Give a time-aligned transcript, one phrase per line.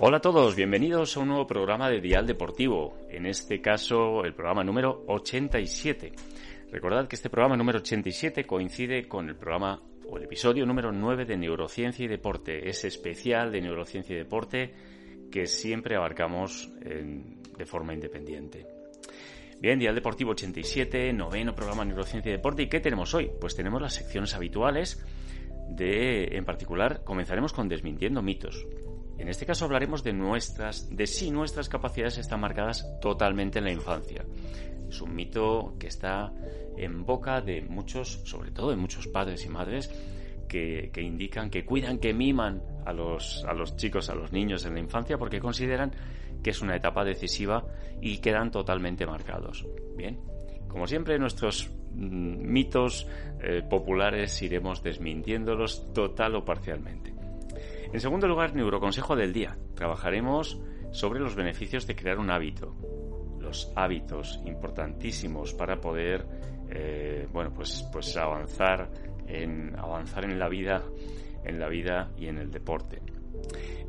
[0.00, 4.32] Hola a todos, bienvenidos a un nuevo programa de Dial Deportivo, en este caso el
[4.32, 6.12] programa número 87.
[6.70, 11.24] Recordad que este programa número 87 coincide con el programa o el episodio número 9
[11.24, 14.72] de Neurociencia y Deporte, ese especial de Neurociencia y Deporte
[15.32, 18.68] que siempre abarcamos de forma independiente.
[19.60, 22.62] Bien, Dial Deportivo 87, noveno programa de Neurociencia y Deporte.
[22.62, 23.32] ¿Y qué tenemos hoy?
[23.40, 25.04] Pues tenemos las secciones habituales
[25.70, 28.64] de, en particular, comenzaremos con Desmintiendo mitos.
[29.18, 33.72] En este caso hablaremos de nuestras, de si nuestras capacidades están marcadas totalmente en la
[33.72, 34.24] infancia.
[34.88, 36.32] Es un mito que está
[36.76, 39.90] en boca de muchos, sobre todo de muchos padres y madres,
[40.48, 44.74] que, indican, que cuidan, que miman a los, a los chicos, a los niños en
[44.74, 45.92] la infancia, porque consideran
[46.42, 47.64] que es una etapa decisiva
[48.00, 49.66] y quedan totalmente marcados.
[49.96, 50.18] Bien,
[50.68, 53.06] como siempre, nuestros mm, mitos
[53.42, 57.17] eh, populares iremos desmintiéndolos total o parcialmente.
[57.90, 59.56] En segundo lugar, neuroconsejo del día.
[59.74, 62.74] Trabajaremos sobre los beneficios de crear un hábito.
[63.40, 66.26] Los hábitos importantísimos para poder,
[66.70, 68.90] eh, bueno, pues, pues avanzar
[69.26, 70.82] en avanzar en la vida,
[71.44, 73.00] en la vida y en el deporte.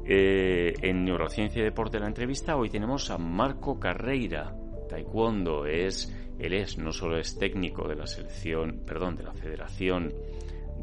[0.05, 4.55] Eh, en neurociencia y deporte de la entrevista hoy tenemos a Marco Carreira,
[4.87, 10.13] taekwondo es él es no solo es técnico de la selección, perdón, de la Federación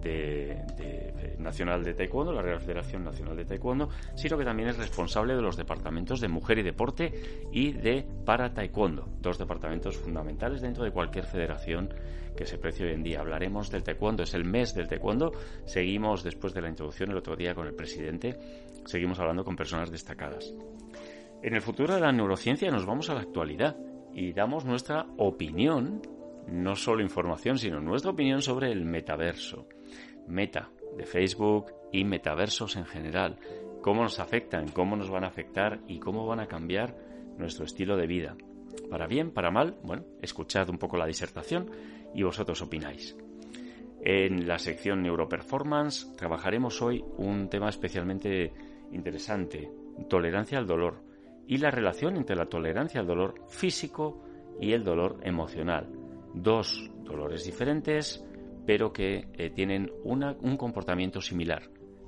[0.03, 5.35] de, Nacional de Taekwondo, la Real Federación Nacional de Taekwondo, sino que también es responsable
[5.35, 7.13] de los departamentos de Mujer y Deporte
[7.53, 11.93] y de Para Taekwondo, dos departamentos fundamentales dentro de cualquier federación
[12.37, 13.21] que se precie hoy en día.
[13.21, 15.33] Hablaremos del Taekwondo, es el mes del Taekwondo.
[15.65, 18.39] Seguimos después de la introducción el otro día con el presidente,
[18.85, 20.53] seguimos hablando con personas destacadas.
[21.43, 23.77] En el futuro de la neurociencia nos vamos a la actualidad
[24.13, 26.01] y damos nuestra opinión
[26.49, 29.67] no solo información, sino nuestra opinión sobre el metaverso.
[30.27, 33.39] Meta de Facebook y metaversos en general.
[33.83, 36.97] Cómo nos afectan, cómo nos van a afectar y cómo van a cambiar
[37.39, 38.37] nuestro estilo de vida.
[38.91, 41.71] Para bien, para mal, bueno, escuchad un poco la disertación
[42.15, 43.17] y vosotros opináis.
[44.03, 48.53] En la sección Neuroperformance trabajaremos hoy un tema especialmente
[48.93, 49.71] interesante,
[50.09, 51.03] tolerancia al dolor
[51.47, 54.23] y la relación entre la tolerancia al dolor físico
[54.61, 58.25] y el dolor emocional dos dolores diferentes,
[58.67, 61.63] pero que eh, tienen un comportamiento similar,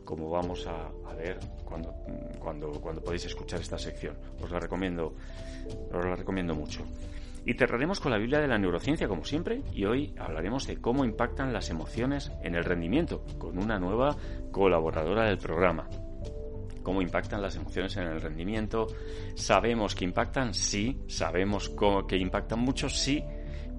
[0.04, 1.92] como vamos a, ver cuando,
[2.38, 4.16] cuando, podéis escuchar esta sección.
[4.42, 5.14] Os la recomiendo,
[5.92, 6.84] os la recomiendo mucho.
[7.44, 11.04] Y cerraremos con la Biblia de la neurociencia, como siempre, y hoy hablaremos de cómo
[11.04, 14.16] impactan las emociones en el rendimiento, con una nueva
[14.50, 15.88] colaboradora del programa.
[16.82, 18.86] ¿Cómo impactan las emociones en el rendimiento?
[19.34, 20.54] ¿Sabemos que impactan?
[20.54, 21.02] Sí.
[21.06, 21.70] ¿Sabemos
[22.06, 22.88] que impactan mucho?
[22.88, 23.22] Sí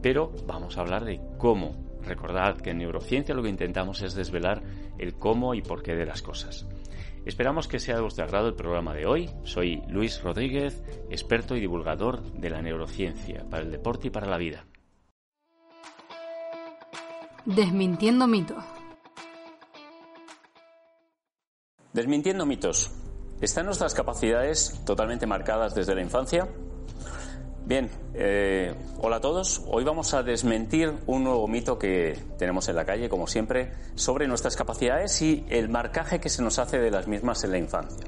[0.01, 1.88] pero vamos a hablar de cómo.
[2.03, 4.63] Recordad que en neurociencia lo que intentamos es desvelar
[4.97, 6.67] el cómo y por qué de las cosas.
[7.25, 9.29] Esperamos que sea de vuestro agrado el programa de hoy.
[9.43, 14.37] Soy Luis Rodríguez, experto y divulgador de la neurociencia para el deporte y para la
[14.37, 14.65] vida.
[17.45, 18.63] Desmintiendo mitos.
[21.93, 22.91] Desmintiendo mitos.
[23.41, 26.47] ¿Están nuestras capacidades totalmente marcadas desde la infancia?
[27.69, 29.61] Bien, eh, hola a todos.
[29.67, 34.27] Hoy vamos a desmentir un nuevo mito que tenemos en la calle, como siempre, sobre
[34.27, 38.07] nuestras capacidades y el marcaje que se nos hace de las mismas en la infancia.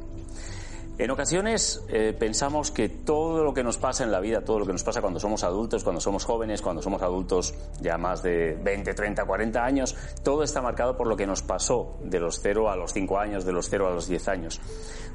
[0.97, 4.65] En ocasiones eh, pensamos que todo lo que nos pasa en la vida, todo lo
[4.65, 8.57] que nos pasa cuando somos adultos, cuando somos jóvenes, cuando somos adultos ya más de
[8.63, 12.67] 20, 30, 40 años, todo está marcado por lo que nos pasó de los 0
[12.71, 14.59] a los 5 años, de los 0 a los 10 años.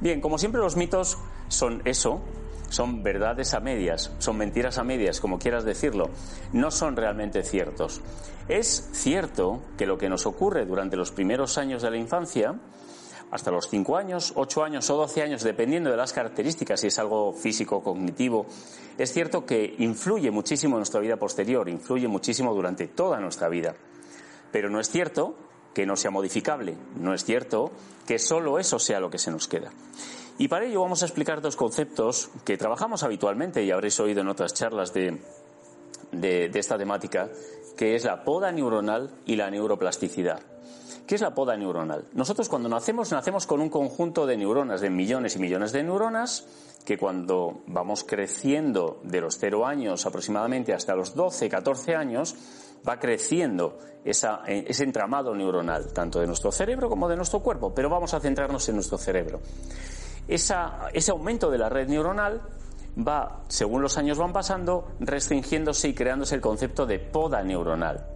[0.01, 1.19] Bien, como siempre los mitos
[1.49, 2.23] son eso,
[2.69, 6.11] son verdades a medias, son mentiras a medias, como quieras decirlo,
[6.53, 8.01] no son realmente ciertos.
[8.49, 12.55] Es cierto que lo que nos ocurre durante los primeros años de la infancia,
[13.31, 16.99] hasta los 5 años, 8 años o 12 años, dependiendo de las características, si es
[16.99, 18.47] algo físico, cognitivo,
[18.97, 23.75] es cierto que influye muchísimo en nuestra vida posterior, influye muchísimo durante toda nuestra vida.
[24.53, 25.37] Pero no es cierto
[25.75, 27.73] que no sea modificable, no es cierto
[28.07, 29.71] que solo eso sea lo que se nos queda.
[30.38, 34.29] Y para ello vamos a explicar dos conceptos que trabajamos habitualmente y habréis oído en
[34.29, 35.19] otras charlas de,
[36.12, 37.31] de, esta temática,
[37.77, 40.41] que es la poda neuronal y la neuroplasticidad.
[41.06, 42.05] ¿Qué es la poda neuronal?
[42.12, 46.47] Nosotros cuando nacemos, nacemos con un conjunto de neuronas, de millones y millones de neuronas,
[46.85, 52.35] que cuando vamos creciendo de los 0 años aproximadamente hasta los 12, 14 años,
[52.87, 58.15] va creciendo ese entramado neuronal, tanto de nuestro cerebro como de nuestro cuerpo, pero vamos
[58.15, 59.41] a centrarnos en nuestro cerebro.
[60.28, 62.43] Ese aumento de la red neuronal
[62.96, 68.06] va, según los años van pasando, restringiéndose y creándose el concepto de poda neuronal.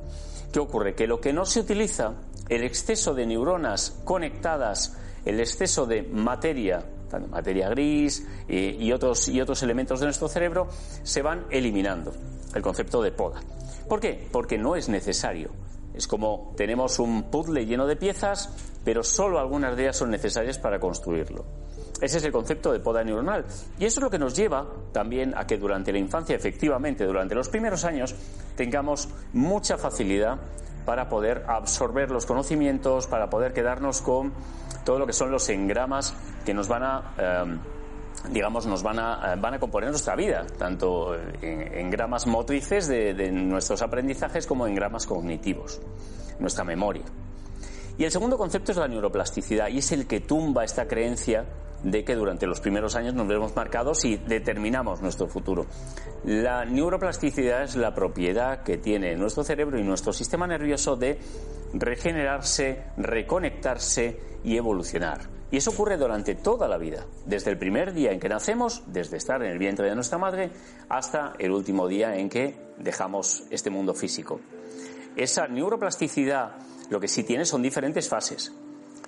[0.53, 0.95] ¿Qué ocurre?
[0.95, 2.15] Que lo que no se utiliza,
[2.49, 6.85] el exceso de neuronas conectadas, el exceso de materia
[7.19, 10.69] materia gris y, otros, y otros elementos de nuestro cerebro,
[11.03, 12.13] se van eliminando.
[12.55, 13.41] El concepto de poda.
[13.89, 14.29] ¿Por qué?
[14.31, 15.51] Porque no es necesario.
[15.95, 18.51] Es como tenemos un puzzle lleno de piezas,
[18.85, 21.45] pero solo algunas de ellas son necesarias para construirlo.
[22.01, 23.45] Ese es el concepto de poda neuronal.
[23.79, 27.35] Y eso es lo que nos lleva también a que durante la infancia, efectivamente, durante
[27.35, 28.15] los primeros años,
[28.57, 30.39] tengamos mucha facilidad
[30.87, 34.33] para poder absorber los conocimientos, para poder quedarnos con
[34.85, 36.15] todo lo que son los engramas
[36.45, 37.61] que nos van a, em,
[38.31, 43.31] digamos, nos van a, van a componer nuestra vida, tanto en engramas motrices de, de
[43.31, 45.81] nuestros aprendizajes como en engramas cognitivos,
[46.39, 47.05] nuestra memoria.
[47.99, 51.45] Y el segundo concepto es la neuroplasticidad y es el que tumba esta creencia
[51.83, 55.67] de que durante los primeros años nos vemos marcados y determinamos nuestro futuro.
[56.25, 61.19] La neuroplasticidad es la propiedad que tiene nuestro cerebro y nuestro sistema nervioso de
[61.73, 65.21] regenerarse, reconectarse y evolucionar.
[65.51, 69.17] Y eso ocurre durante toda la vida, desde el primer día en que nacemos, desde
[69.17, 70.51] estar en el vientre de nuestra madre,
[70.89, 74.41] hasta el último día en que dejamos este mundo físico.
[75.17, 76.53] Esa neuroplasticidad
[76.89, 78.53] lo que sí tiene son diferentes fases.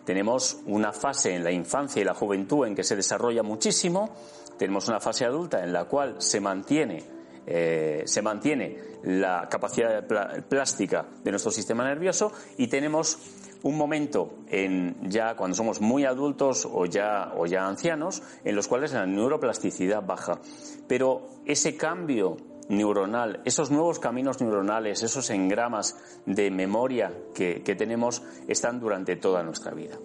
[0.04, 4.14] Tenemos una fase en la infancia y la juventud en que se desarrolla muchísimo,
[4.58, 7.04] tenemos una fase adulta en la cual se mantiene,
[7.46, 10.06] eh, se mantiene la capacidad
[10.48, 13.18] plástica de nuestro sistema nervioso y tenemos
[13.62, 18.68] un momento en ya cuando somos muy adultos o ya, o ya ancianos en los
[18.68, 20.40] cuales la neuroplasticidad baja.
[20.88, 22.36] Pero ese cambio
[22.68, 29.72] neuronal, esos nuevos caminos neuronales, esos engramas de memoria que, tenemos están durante toda nuestra
[29.72, 29.96] vida.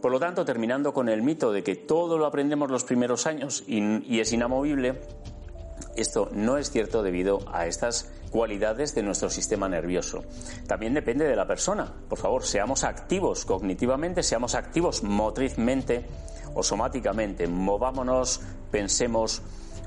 [0.00, 3.64] Por lo tanto, terminando con el mito de que todo lo aprendemos los primeros años
[3.66, 5.00] y, es inamovible,
[5.96, 10.24] esto no es cierto debido a estas cualidades de nuestro sistema nervioso.
[10.66, 11.92] También depende de la persona.
[12.08, 16.04] Por favor, seamos activos cognitivamente, seamos activos motrizmente
[16.54, 17.46] o somáticamente.
[17.46, 18.40] Movámonos,
[18.70, 19.40] pensemos,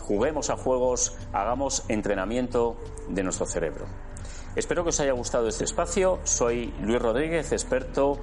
[0.07, 2.77] juguemos a juegos, hagamos entrenamiento
[3.09, 3.86] de nuestro cerebro.
[4.56, 6.19] Espero que os haya gustado este espacio.
[6.24, 8.18] Soy Luis Rodríguez, experto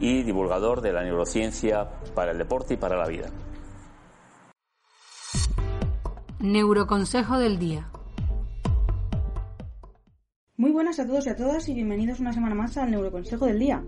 [0.00, 3.28] y divulgador de la neurociencia para el deporte y para la vida.
[6.40, 7.90] Neuroconsejo del día.
[10.56, 13.58] Muy buenas a todos y a todas y bienvenidos una semana más al Neuroconsejo del
[13.58, 13.84] día.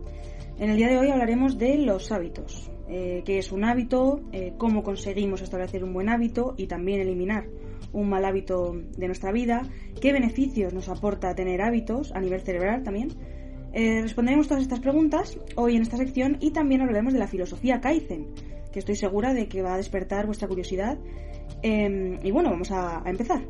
[0.59, 2.71] En el día de hoy hablaremos de los hábitos.
[2.91, 7.47] Eh, qué es un hábito, eh, cómo conseguimos establecer un buen hábito y también eliminar
[7.93, 9.63] un mal hábito de nuestra vida,
[10.01, 13.11] qué beneficios nos aporta tener hábitos a nivel cerebral también.
[13.73, 17.81] Eh, responderemos todas estas preguntas hoy en esta sección y también hablaremos de la filosofía
[17.81, 18.27] Kaizen,
[18.73, 20.99] que estoy segura de que va a despertar vuestra curiosidad.
[21.63, 23.43] Em, y bueno, vamos a empezar.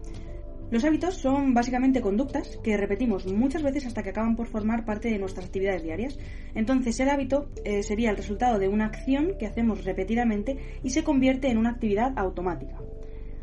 [0.70, 5.08] Los hábitos son básicamente conductas que repetimos muchas veces hasta que acaban por formar parte
[5.08, 6.18] de nuestras actividades diarias.
[6.54, 11.04] Entonces el hábito eh, sería el resultado de una acción que hacemos repetidamente y se
[11.04, 12.76] convierte en una actividad automática.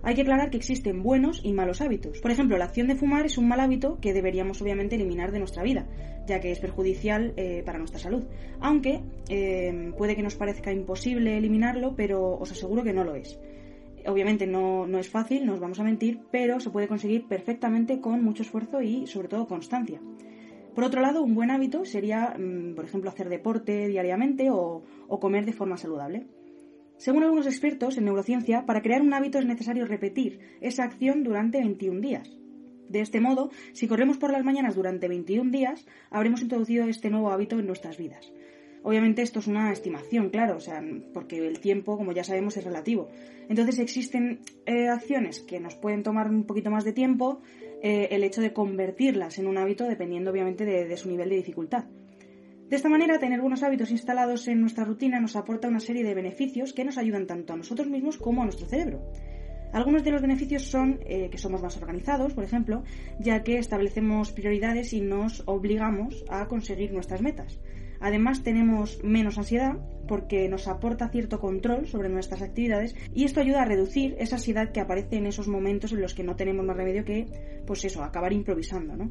[0.04, 2.22] Hay que aclarar que existen buenos y malos hábitos.
[2.22, 5.40] Por ejemplo, la acción de fumar es un mal hábito que deberíamos obviamente eliminar de
[5.40, 5.88] nuestra vida,
[6.28, 8.24] ya que es perjudicial eh, para nuestra salud.
[8.60, 13.40] Aunque eh, puede que nos parezca imposible eliminarlo, pero os aseguro que no lo es.
[14.08, 18.00] Obviamente no, no es fácil, no os vamos a mentir, pero se puede conseguir perfectamente
[18.00, 20.00] con mucho esfuerzo y sobre todo constancia.
[20.76, 24.84] Por otro lado, un buen hábito sería, mm, por ejemplo, hacer deporte diariamente o,
[25.22, 26.28] comer de forma saludable.
[26.98, 31.60] Según algunos expertos en neurociencia, para crear un hábito es necesario repetir esa acción durante
[31.60, 32.30] 21 días.
[32.90, 37.32] De este modo, si corremos por las mañanas durante 21 días, habremos introducido este nuevo
[37.32, 38.32] hábito en nuestras vidas.
[38.86, 40.80] Obviamente esto es una estimación, claro, o sea,
[41.12, 43.10] porque el tiempo, como ya sabemos, es relativo.
[43.50, 47.42] Entonces existen eh, acciones que nos pueden tomar un poquito más de tiempo,
[47.82, 51.86] eh, el hecho de convertirlas en un hábito dependiendo obviamente de, su nivel de dificultad.
[52.70, 56.14] De esta manera, tener buenos hábitos instalados en nuestra rutina nos aporta una serie de
[56.14, 59.02] beneficios que nos ayudan tanto a nosotros mismos como a nuestro cerebro.
[59.74, 62.84] Algunos de los beneficios son eh, que somos más organizados, por ejemplo,
[63.20, 67.60] ya que establecemos prioridades y nos obligamos a conseguir nuestras metas.
[68.06, 73.64] Además tenemos menos ansiedad porque nos aporta cierto control sobre nuestras actividades y esto ayuda
[73.64, 76.78] a reducir esa ansiedad que aparece en esos momentos en los que no tenemos más
[76.78, 77.26] remedio que,
[77.66, 79.10] pues eso, acabar improvisando, ¿no?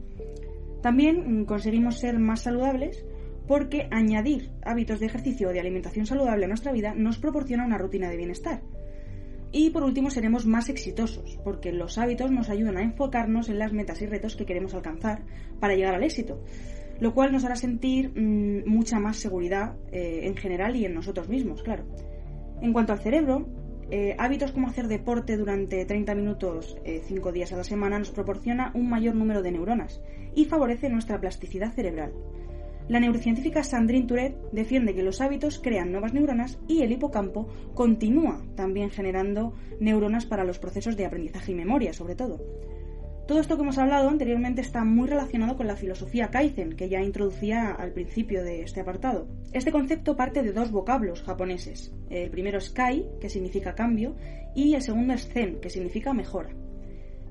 [0.80, 3.04] También mm, conseguimos ser más saludables
[3.48, 7.78] porque añadir hábitos de ejercicio o de alimentación saludable a nuestra vida nos proporciona una
[7.78, 8.62] rutina de bienestar.
[9.50, 13.72] Y por último seremos más exitosos, porque los hábitos nos ayudan a enfocarnos en las
[13.72, 15.24] metas y retos que queremos alcanzar
[15.58, 16.44] para llegar al éxito,
[17.04, 21.28] lo cual nos hará sentir mm, mucha más seguridad eh, en general y en nosotros
[21.28, 21.84] mismos, claro.
[22.62, 23.46] En cuanto al cerebro,
[23.90, 28.10] eh, hábitos como hacer deporte durante 30 minutos 5 eh, días a la semana nos
[28.10, 30.00] proporciona un mayor número de neuronas
[30.34, 32.14] y favorece nuestra plasticidad cerebral.
[32.88, 38.42] La neurocientífica Sandrine Tourette defiende que los hábitos crean nuevas neuronas y el hipocampo continúa
[38.56, 42.40] también generando neuronas para los procesos de aprendizaje y memoria, sobre todo.
[43.26, 47.02] Todo esto que hemos hablado anteriormente está muy relacionado con la filosofía Kaizen, que ya
[47.02, 49.26] introducía al principio de este apartado.
[49.54, 51.94] Este concepto parte de dos vocablos japoneses.
[52.10, 54.14] El primero es Kai, que significa cambio,
[54.54, 56.50] y el segundo es Zen, que significa mejora.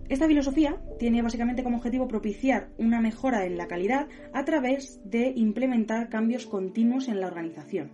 [0.10, 5.32] Esta filosofía tiene básicamente como objetivo propiciar una mejora en la calidad a través de
[5.36, 7.92] implementar cambios continuos en la organización.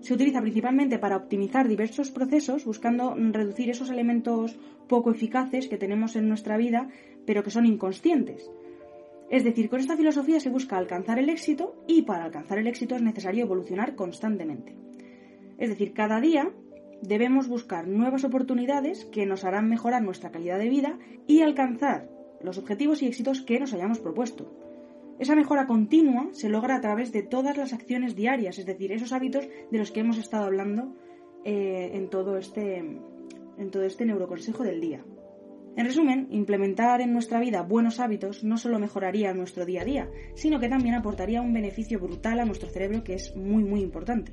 [0.00, 6.16] Se utiliza principalmente para optimizar diversos procesos, buscando reducir esos elementos poco eficaces que tenemos
[6.16, 6.88] en nuestra vida,
[7.26, 8.50] pero que son inconscientes.
[9.28, 12.94] Es decir, con esta filosofía se busca alcanzar el éxito y para alcanzar el éxito
[12.94, 14.76] es necesario evolucionar constantemente.
[15.58, 16.52] Es decir, cada día
[17.02, 22.08] debemos buscar nuevas oportunidades que nos harán mejorar nuestra calidad de vida y alcanzar
[22.40, 24.52] los objetivos y éxitos que nos hayamos propuesto.
[25.18, 29.12] Esa mejora continua se logra a través de todas las acciones diarias, es decir, esos
[29.12, 30.94] hábitos de los que hemos estado hablando
[31.44, 35.04] eh, en, todo este, en todo este neuroconsejo del día.
[35.76, 40.10] En resumen, implementar en nuestra vida buenos hábitos no solo mejoraría nuestro día a día,
[40.34, 44.32] sino que también aportaría un beneficio brutal a nuestro cerebro que es muy muy importante.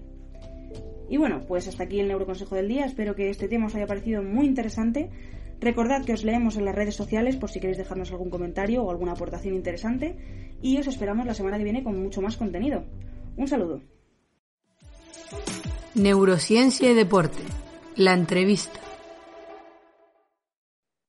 [1.10, 2.86] Y bueno, pues hasta aquí el neuroconsejo del día.
[2.86, 5.10] Espero que este tema os haya parecido muy interesante.
[5.60, 8.90] Recordad que os leemos en las redes sociales por si queréis dejarnos algún comentario o
[8.90, 10.16] alguna aportación interesante.
[10.62, 12.86] Y os esperamos la semana que viene con mucho más contenido.
[13.36, 13.82] Un saludo.
[15.94, 17.44] Neurociencia y deporte.
[17.98, 18.83] La entrevista.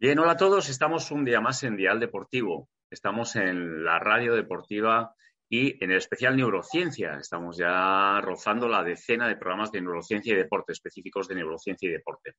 [0.05, 0.69] Bien, hola a todos.
[0.69, 2.69] Estamos un día más en Dial Deportivo.
[2.91, 5.15] Estamos en la radio deportiva
[5.49, 7.17] y en el especial neurociencia.
[7.17, 11.93] Estamos ya rozando la decena de programas de neurociencia y deporte, específicos de neurociencia y
[11.93, 12.35] deporte.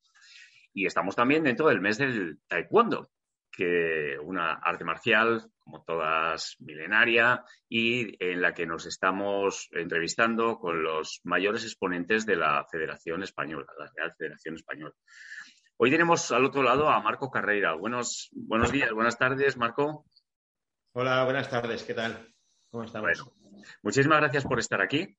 [0.75, 3.09] Y estamos también dentro del mes del taekwondo,
[3.51, 10.83] que una arte marcial, como todas milenaria, y en la que nos estamos entrevistando con
[10.83, 14.93] los mayores exponentes de la Federación Española, la Real Federación Española.
[15.77, 17.73] Hoy tenemos al otro lado a Marco Carreira.
[17.73, 20.05] Buenos, buenos días, buenas tardes, Marco.
[20.93, 22.33] Hola, buenas tardes, ¿qué tal?
[22.69, 23.29] ¿Cómo estamos?
[23.81, 25.17] muchísimas gracias por estar aquí.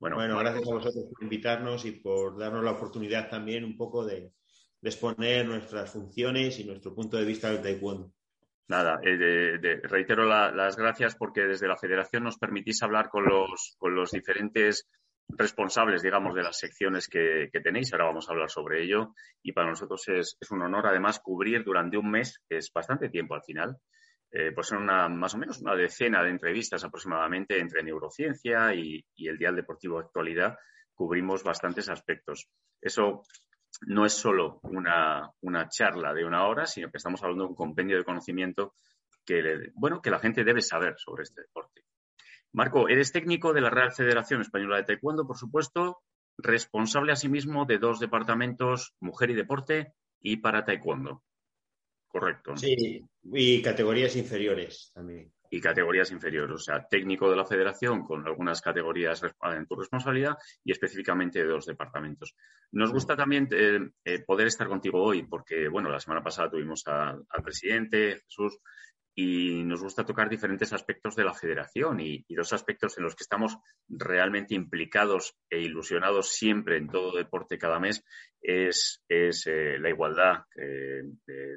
[0.00, 4.32] Bueno, gracias a vosotros por invitarnos y por darnos la oportunidad también un poco de,
[4.82, 8.12] exponer nuestras funciones y nuestro punto de vista del taekwondo.
[8.66, 13.94] Nada, eh, reitero las gracias porque desde la federación nos permitís hablar con los, con
[13.94, 14.88] los diferentes
[15.28, 17.92] responsables, digamos, de las secciones que, tenéis.
[17.92, 19.14] Ahora vamos a hablar sobre ello.
[19.42, 23.34] Y para nosotros es, un honor, además, cubrir durante un mes, que es bastante tiempo
[23.34, 23.76] al final,
[24.30, 29.04] eh, pues son una, más o menos una decena de entrevistas aproximadamente entre neurociencia y,
[29.16, 30.56] el Dial Deportivo Actualidad.
[30.94, 32.48] Cubrimos bastantes aspectos.
[32.80, 33.22] Eso
[33.86, 35.32] no es solo una,
[35.68, 38.74] charla de una hora, sino que estamos hablando de un compendio de conocimiento
[39.26, 41.82] que, bueno, que la gente debe saber sobre este deporte.
[42.54, 46.02] Marco, eres técnico de la Real Federación Española de Taekwondo, por supuesto,
[46.38, 51.24] responsable asimismo de dos departamentos, Mujer y Deporte y para Taekwondo.
[52.06, 52.56] Correcto.
[52.56, 55.32] Sí, y categorías inferiores también.
[55.50, 60.36] Y categorías inferiores, o sea, técnico de la federación con algunas categorías en tu responsabilidad
[60.64, 62.36] y específicamente de dos departamentos.
[62.70, 66.84] Nos gusta también eh, eh, poder estar contigo hoy porque, bueno, la semana pasada tuvimos
[66.86, 68.58] al presidente, Jesús,
[69.14, 73.22] y nos gusta tocar diferentes aspectos de la federación y, dos aspectos en los que
[73.22, 73.56] estamos
[73.88, 78.04] realmente implicados e ilusionados siempre en todo deporte cada mes
[78.40, 81.56] es, eh, la igualdad eh, de,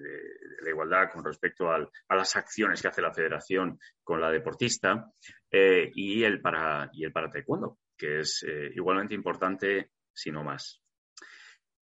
[0.62, 5.12] la igualdad con respecto a las acciones que hace la federación con la deportista
[5.52, 8.46] eh, y el para y el para taekwondo que es
[8.76, 10.84] igualmente importante si no más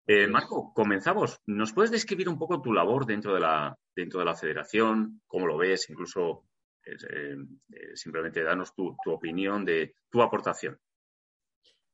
[0.07, 1.39] eh, Marco, comenzamos.
[1.45, 5.21] ¿Nos puedes describir un poco tu labor dentro de la, dentro de la federación?
[5.27, 5.89] ¿Cómo lo ves?
[5.89, 6.45] Incluso
[6.85, 7.35] eh,
[7.71, 10.79] eh, simplemente danos tu, opinión de tu aportación.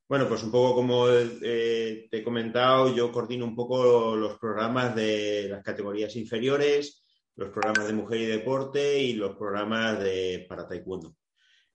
[0.07, 5.49] Bueno, pues un poco como te he comentado, yo coordino un poco los programas de
[5.49, 7.03] las categorías inferiores,
[7.35, 11.13] los programas de mujer y deporte y los programas de para taekwondo.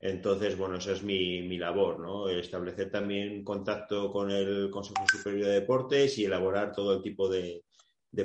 [0.03, 2.29] Entonces, bueno, esa es mi, labor, ¿no?
[2.29, 7.63] Establecer también contacto con el Consejo Superior de Deportes y elaborar todo el tipo de,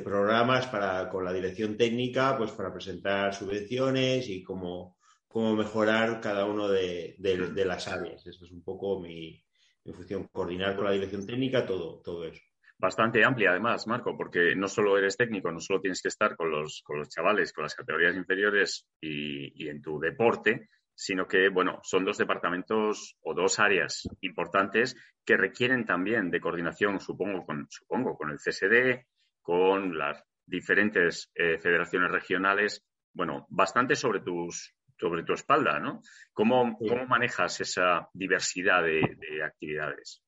[0.03, 6.45] programas para, con la dirección técnica, pues para presentar subvenciones y cómo, cómo mejorar cada
[6.45, 8.25] uno de, las áreas.
[8.25, 9.39] Esa es un poco mi,
[9.85, 12.41] función, coordinar con la dirección técnica todo, todo eso.
[12.79, 16.49] Bastante amplia, además, Marco, porque no solo eres técnico, no solo tienes que estar con
[16.49, 21.49] los, con los chavales, con las categorías inferiores y, y en tu deporte, sino que,
[21.49, 27.67] bueno, son dos departamentos o dos áreas importantes que requieren también de coordinación, supongo, con,
[27.69, 29.05] supongo, con el CSD,
[29.41, 36.01] con las diferentes eh, federaciones regionales, bueno, bastante sobre tus sobre tu espalda, ¿no?
[36.33, 39.03] ¿Cómo, manejas esa diversidad de,
[39.45, 40.23] actividades?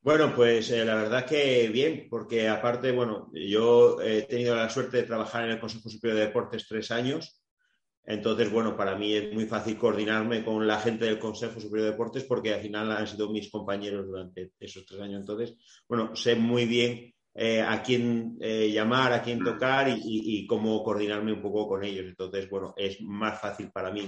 [0.00, 4.96] Bueno, pues eh, la verdad que bien, porque aparte, bueno, yo he tenido la suerte
[4.96, 7.40] de trabajar en el Consejo Superior de Deportes tres años,
[8.04, 11.92] entonces, bueno, para mí es muy fácil coordinarme con la gente del Consejo Superior de
[11.92, 15.20] Deportes porque al final han sido mis compañeros durante esos tres años.
[15.20, 15.56] Entonces,
[15.88, 21.32] bueno, sé muy bien eh, a quién eh, llamar, a quién tocar y, cómo coordinarme
[21.32, 22.04] un poco con ellos.
[22.06, 24.02] Entonces, bueno, es más fácil para mí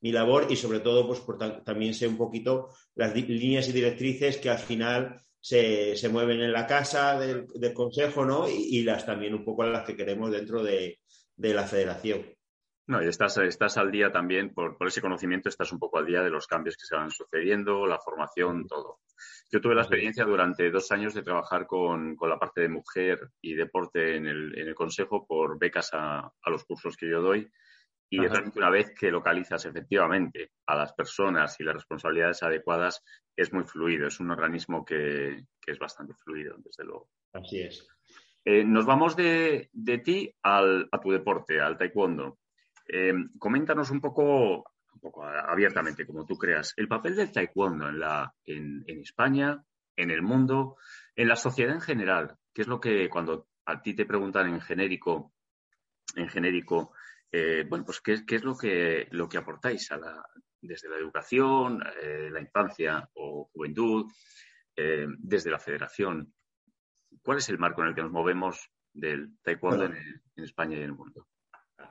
[0.00, 1.22] mi, labor y sobre todo, pues
[1.64, 6.66] también sé un poquito las líneas y directrices que al final se, mueven en la
[6.66, 8.46] casa del, consejo, ¿no?
[8.48, 11.00] Y, las también un poco las que queremos dentro de,
[11.36, 12.26] la federación.
[12.86, 16.06] No, y estás, estás al día también, por, por, ese conocimiento, estás un poco al
[16.06, 18.98] día de los cambios que se van sucediendo, la formación, todo.
[19.50, 23.54] Yo tuve la experiencia durante dos años de trabajar con, la parte de mujer y
[23.54, 27.50] deporte en el, consejo por becas a, los cursos que yo doy.
[28.08, 33.02] Y realmente una vez que localizas efectivamente a las personas y las responsabilidades adecuadas,
[33.34, 34.06] es muy fluido.
[34.06, 37.08] Es un organismo que, es bastante fluido, desde luego.
[37.32, 37.88] Así es.
[38.44, 39.70] Eh, nos vamos de,
[40.04, 42.38] ti al, a tu deporte, al taekwondo.
[42.94, 47.98] Eh, coméntanos un poco un poco abiertamente, como tú creas, el papel del taekwondo en,
[47.98, 49.64] la, en, España,
[49.96, 50.76] en el mundo,
[51.16, 52.36] en la sociedad en general.
[52.52, 55.32] ¿Qué es lo que cuando a ti te preguntan en genérico,
[56.14, 56.92] en genérico,
[57.30, 60.22] eh, bueno, pues qué, es lo que, lo que aportáis a la,
[60.60, 64.10] desde la educación, eh, la infancia o juventud,
[64.76, 66.34] eh, desde la federación?
[67.22, 70.84] ¿Cuál es el marco en el que nos movemos del taekwondo en España y en
[70.84, 71.26] el mundo?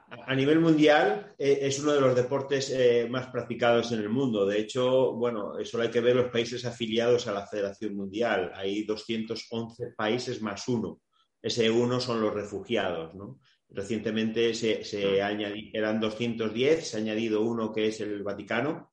[0.09, 4.45] A nivel mundial eh, es uno de los deportes eh, más practicados en el mundo.
[4.45, 8.51] De hecho, bueno, solo hay que ver los países afiliados a la Federación Mundial.
[8.55, 11.01] Hay 211 países más uno.
[11.41, 13.13] Ese uno son los refugiados,
[13.73, 18.91] Recientemente se, se eran 210, se ha añadido uno que es el Vaticano,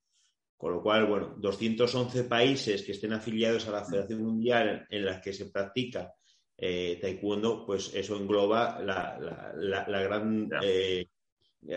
[0.56, 5.20] con lo cual, bueno, 211 países que estén afiliados a la Federación Mundial en las
[5.20, 6.12] que se practica
[6.60, 11.06] eh, taekwondo, pues eso engloba la, gran eh,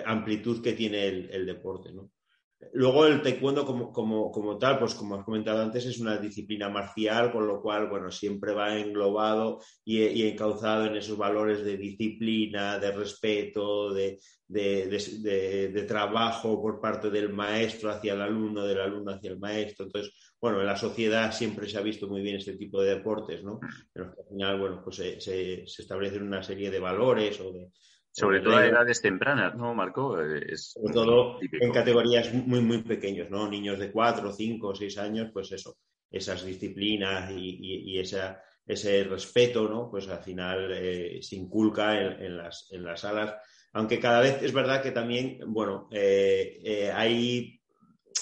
[0.06, 1.92] amplitud que tiene el, deporte.
[2.74, 7.46] Luego el taekwondo como, tal, pues como has comentado antes, es una disciplina marcial, con
[7.48, 13.94] lo cual, bueno, siempre va englobado y, encauzado en esos valores de disciplina, de respeto,
[13.94, 19.86] de, de, trabajo por parte del maestro hacia el alumno, del alumno hacia el maestro.
[19.86, 23.44] Entonces, bueno, en la sociedad siempre se ha visto muy bien este tipo de deportes,
[23.44, 23.60] ¿no?
[23.94, 27.70] En los que al final, bueno, pues se, establecen una serie de valores o de...
[28.12, 30.20] Sobre todo a edades tempranas, ¿no, Marco?
[30.20, 33.48] Es Sobre todo en categorías muy, muy pequeños, ¿no?
[33.48, 35.78] Niños de cuatro, cinco, seis años, pues eso,
[36.10, 39.90] esas disciplinas y, esa, ese respeto, ¿no?
[39.90, 43.36] Pues al final eh, se inculca en, las, en las salas.
[43.74, 47.61] Aunque cada vez es verdad que también, bueno, eh, eh, hay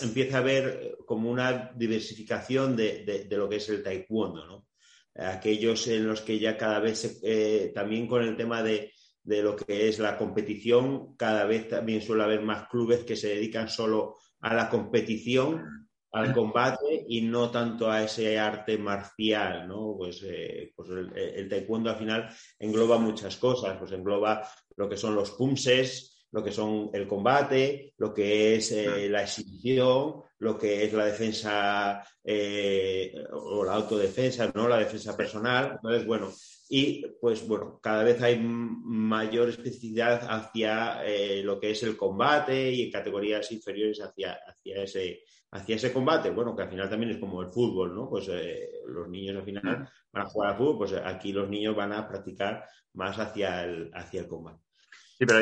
[0.02, 4.68] empieza a haber como una diversificación de, lo que es el taekwondo, ¿no?
[5.16, 9.90] Aquellos en los que ya cada vez, eh, también con el tema de, lo que
[9.90, 14.54] es la competición, cada vez también suele haber más clubes que se dedican solo a
[14.54, 19.96] la competición, al combate y no tanto a ese arte marcial, ¿no?
[19.98, 24.98] Pues, eh, pues el, el, taekwondo al final engloba muchas cosas, pues engloba lo que
[24.98, 30.58] son los pumses, lo que son el combate, lo que es eh, la exhibición, lo
[30.58, 34.68] que es la defensa eh, o la autodefensa, ¿no?
[34.68, 35.74] La defensa personal.
[35.76, 36.32] Entonces, bueno,
[36.70, 42.72] y pues bueno, cada vez hay mayor especificidad hacia eh, lo que es el combate
[42.72, 46.30] y en categorías inferiores hacia, hacia, ese, hacia ese combate.
[46.30, 48.08] Bueno, que al final también es como el fútbol, ¿no?
[48.08, 48.30] Pues
[48.86, 52.08] los niños al final van a jugar al fútbol, pues aquí los niños van a
[52.08, 54.69] practicar más hacia el, hacia el combate.
[55.20, 55.40] Sí, pero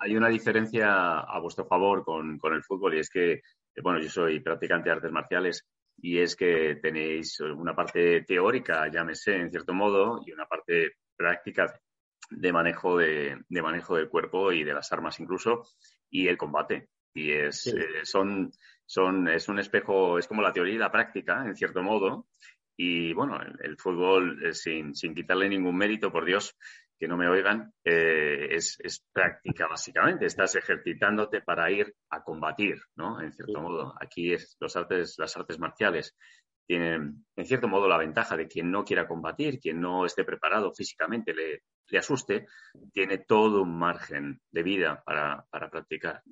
[0.00, 3.42] hay, una diferencia a vuestro favor con, el fútbol y es que,
[3.82, 9.36] bueno, yo soy practicante de artes marciales y es que tenéis una parte teórica, llámese
[9.36, 11.78] en cierto modo, y una parte práctica
[12.30, 15.66] de manejo de, manejo del cuerpo y de las armas incluso,
[16.08, 16.88] y el combate.
[17.12, 18.50] Y es, eh, son,
[18.86, 22.28] son, es un espejo, es como la teoría y la práctica, en cierto modo,
[22.74, 26.56] Y bueno, el, fútbol, eh, sin, sin, quitarle ningún mérito, por Dios,
[27.00, 30.26] que no me oigan, eh, es, es, práctica básicamente.
[30.26, 33.22] Estás ejercitándote para ir a combatir, ¿no?
[33.22, 33.94] En cierto modo.
[33.98, 36.14] Aquí es los artes, las artes marciales
[36.66, 40.72] tienen, en cierto modo, la ventaja de quien no quiera combatir, quien no esté preparado
[40.74, 42.46] físicamente, le, le asuste,
[42.92, 46.22] tiene todo un margen de vida para, para practicar.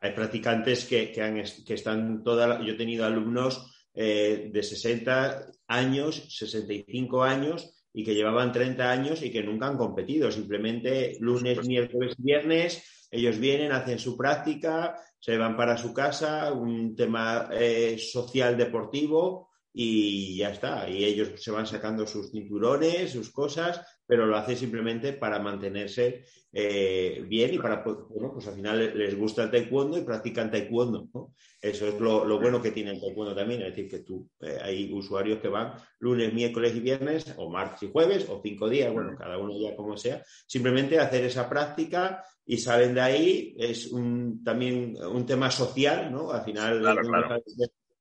[0.00, 1.34] Hay practicantes que, que, han,
[1.66, 2.60] que están toda.
[2.62, 9.22] Yo he tenido alumnos eh, de 60 años, 65 años y que llevaban 30 años
[9.22, 10.30] y que nunca han competido.
[10.30, 16.94] Simplemente lunes, miércoles, viernes, ellos vienen, hacen su práctica, se van para su casa, un
[16.94, 20.88] tema eh, social deportivo y ya está.
[20.88, 26.24] Y ellos se van sacando sus cinturones, sus cosas, pero lo hacen simplemente para mantenerse
[26.52, 30.50] eh, bien y para, pues, bueno, pues al final les gusta el taekwondo y practican
[30.50, 31.08] taekwondo.
[31.14, 31.32] ¿no?
[31.62, 34.92] Eso es lo, bueno que tiene el taekwondo también, es decir, que tú, eh, hay
[34.92, 39.16] usuarios que van lunes, miércoles y viernes, o martes y jueves, o cinco días, bueno,
[39.16, 44.42] cada uno ya como sea, simplemente hacer esa práctica y salen de ahí, es un,
[44.42, 46.32] también un tema social, ¿no?
[46.32, 46.82] Al final,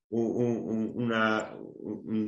[0.09, 1.11] un,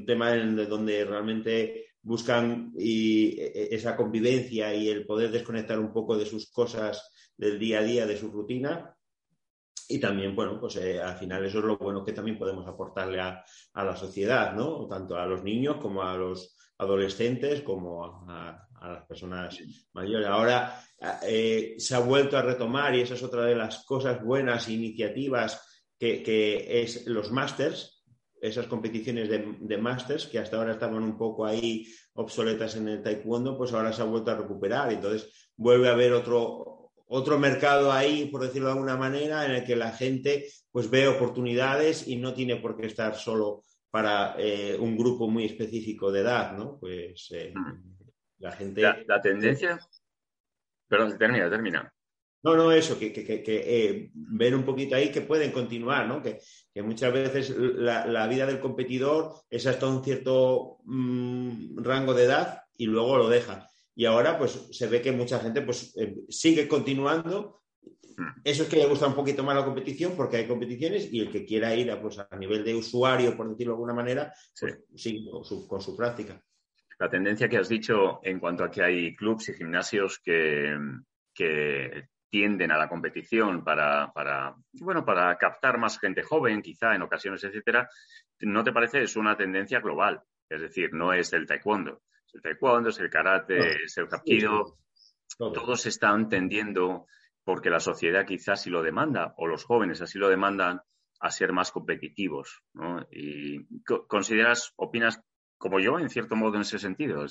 [0.05, 6.17] tema en donde realmente buscan e, e, esa convivencia y el poder desconectar un poco
[6.17, 8.95] de sus cosas del día a día, de su rutina.
[9.87, 13.19] Y también, bueno, pues eh, al final eso es lo bueno que también podemos aportarle
[13.19, 14.87] a, la sociedad, ¿no?
[14.87, 19.59] Tanto a los niños como a los adolescentes, como a, las personas
[19.93, 20.27] mayores.
[20.27, 20.81] Ahora
[21.23, 25.70] eh, se ha vuelto a retomar, y esa es otra de las cosas buenas, iniciativas
[26.01, 28.03] que, es los másters,
[28.41, 33.03] esas competiciones de, de másters que hasta ahora estaban un poco ahí obsoletas en el
[33.03, 34.91] taekwondo, pues ahora se ha vuelto a recuperar.
[34.91, 39.63] Entonces vuelve a haber otro, otro mercado ahí, por decirlo de alguna manera, en el
[39.63, 44.75] que la gente pues ve oportunidades y no tiene por qué estar solo para eh,
[44.79, 46.79] un grupo muy específico de edad, ¿no?
[46.79, 48.09] Pues eh, mm.
[48.39, 48.81] la gente...
[48.81, 49.79] La, tendencia...
[50.87, 51.93] Perdón, termina, termina.
[52.43, 56.23] No, no, eso, que, que, que, eh, ver un poquito ahí que pueden continuar, ¿no?
[56.23, 56.39] Que,
[56.81, 62.87] muchas veces la, vida del competidor es hasta un cierto mm, rango de edad y
[62.87, 63.67] luego lo deja.
[63.93, 67.61] Y ahora, pues, se ve que mucha gente, pues, eh, sigue continuando.
[68.43, 71.31] Eso es que le gusta un poquito más la competición porque hay competiciones y el
[71.31, 74.79] que quiera ir a, pues, a nivel de usuario, por decirlo de alguna manera, pues,
[74.95, 76.41] sigue con su, con su práctica.
[76.97, 80.75] La tendencia que has dicho en cuanto a que hay clubs y gimnasios que,
[81.33, 87.01] que tienden a la competición para, para, bueno, para captar más gente joven, quizá en
[87.01, 87.89] ocasiones, etcétera,
[88.39, 89.03] ¿no te parece?
[89.03, 90.23] Es una tendencia global.
[90.49, 92.01] Es decir, no es el taekwondo.
[92.25, 94.77] Es el taekwondo, es el karate, es el hapkido.
[95.37, 97.05] Todos están tendiendo,
[97.43, 100.81] porque la sociedad quizás sí lo demanda, o los jóvenes así lo demandan,
[101.19, 102.63] a ser más competitivos.
[102.73, 103.05] ¿no?
[103.11, 103.67] Y
[104.07, 105.21] consideras, opinas
[105.57, 107.25] como yo, en cierto modo, en ese sentido.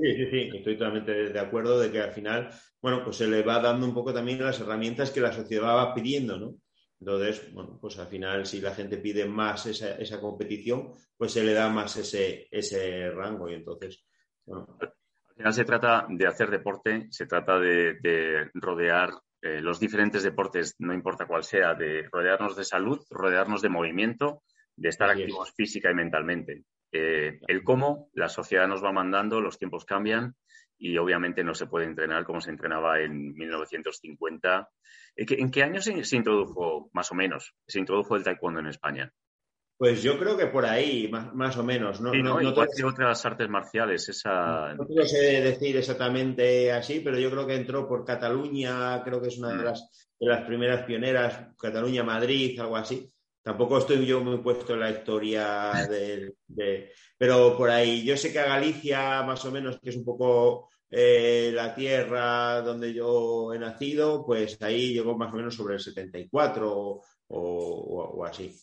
[0.00, 3.42] Sí, sí, sí, estoy totalmente de acuerdo de que al final, bueno, pues se le
[3.42, 6.54] va dando un poco también las herramientas que la sociedad va pidiendo, ¿no?
[7.00, 11.44] Entonces, bueno, pues al final, si la gente pide más esa, esa competición, pues se
[11.44, 14.06] le da más ese, ese rango y entonces,
[14.46, 14.78] bueno.
[14.80, 19.10] Al final se trata de hacer deporte, se trata de, rodear
[19.42, 24.42] eh, los diferentes deportes, no importa cuál sea, de rodearnos de salud, rodearnos de movimiento,
[24.76, 26.64] de estar activos física y mentalmente.
[26.92, 30.34] Eh, el cómo, la sociedad nos va mandando, los tiempos cambian
[30.78, 34.68] y obviamente no se puede entrenar como se entrenaba en 1950.
[35.16, 39.12] ¿En qué año se, introdujo, más o menos, se introdujo el taekwondo en España?
[39.76, 42.02] Pues yo creo que por ahí, más, o menos.
[42.02, 44.08] No, no, igual que otras artes marciales.
[44.10, 44.74] Esa...
[44.74, 49.38] No quiero decir exactamente así, pero yo creo que entró por Cataluña, creo que es
[49.38, 49.64] una de mm.
[49.64, 53.10] las, de las primeras pioneras, Cataluña, Madrid, algo así.
[53.42, 58.38] Tampoco estoy yo muy puesto en la historia de, Pero por ahí, yo sé que
[58.38, 63.58] a Galicia, más o menos, que es un poco eh, la tierra donde yo he
[63.58, 68.54] nacido, pues ahí llegó más o menos sobre el 74 o, o, así.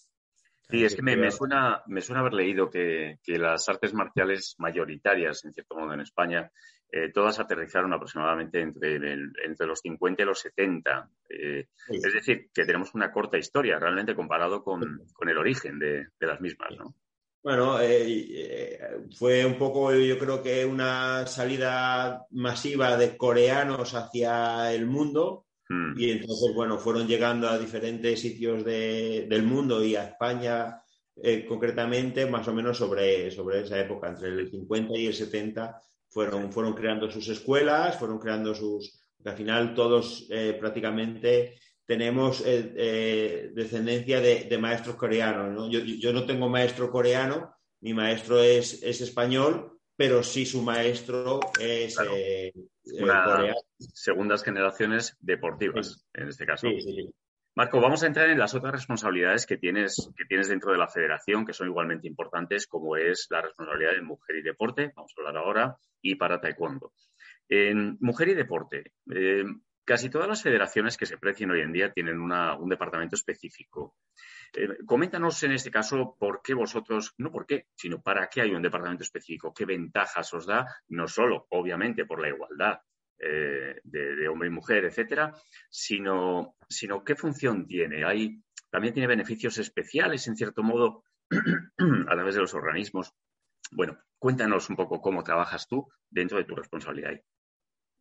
[0.69, 5.45] Sí, es que me, suena, me suena haber leído que, que, las artes marciales mayoritarias,
[5.45, 6.51] en cierto modo, en España,
[6.89, 11.09] eh, todas aterrizaron aproximadamente entre, entre los 50 y los 70.
[11.29, 16.39] Eh, es decir, que tenemos una corta historia realmente comparado con, el origen de, las
[16.39, 16.95] mismas, ¿no?
[17.43, 18.79] Bueno, eh,
[19.17, 25.93] fue un poco, yo creo que una salida masiva de coreanos hacia el mundo hmm.
[25.97, 30.81] y entonces, bueno, fueron llegando a diferentes sitios del mundo y a España
[31.47, 36.51] concretamente más o menos sobre, sobre esa época, entre el 50 y el 70 fueron,
[36.51, 39.03] fueron creando sus escuelas, fueron creando sus...
[39.25, 45.69] al final todos eh, prácticamente tenemos eh, eh, descendencia de, maestros coreanos.
[45.71, 51.97] Yo, no tengo maestro coreano, mi maestro es, es español, pero sí su maestro es
[52.13, 52.53] eh,
[52.99, 56.67] Una, Segundas generaciones deportivas, en este caso.
[57.57, 60.87] Marco, vamos a entrar en las otras responsabilidades que tienes, que tienes dentro de la
[60.87, 65.21] federación, que son igualmente importantes, como es la responsabilidad de mujer y deporte, vamos a
[65.21, 66.93] hablar ahora, y para taekwondo.
[67.49, 69.43] En mujer y deporte, eh,
[69.83, 73.95] casi todas las federaciones que se precien hoy en día tienen un departamento específico.
[74.55, 78.51] Eh, coméntanos en este caso por qué vosotros, no por qué, sino para qué hay
[78.51, 82.81] un departamento específico, qué ventajas os da, no solo, obviamente, por la igualdad
[83.19, 85.33] eh, de, hombre y mujer, etcétera,
[85.69, 88.05] sino, sino qué función tiene.
[88.05, 91.03] Hay, también tiene beneficios especiales, en cierto modo,
[92.09, 93.13] a través de los organismos.
[93.71, 97.19] Bueno, cuéntanos un poco cómo trabajas tú dentro de tu responsabilidad.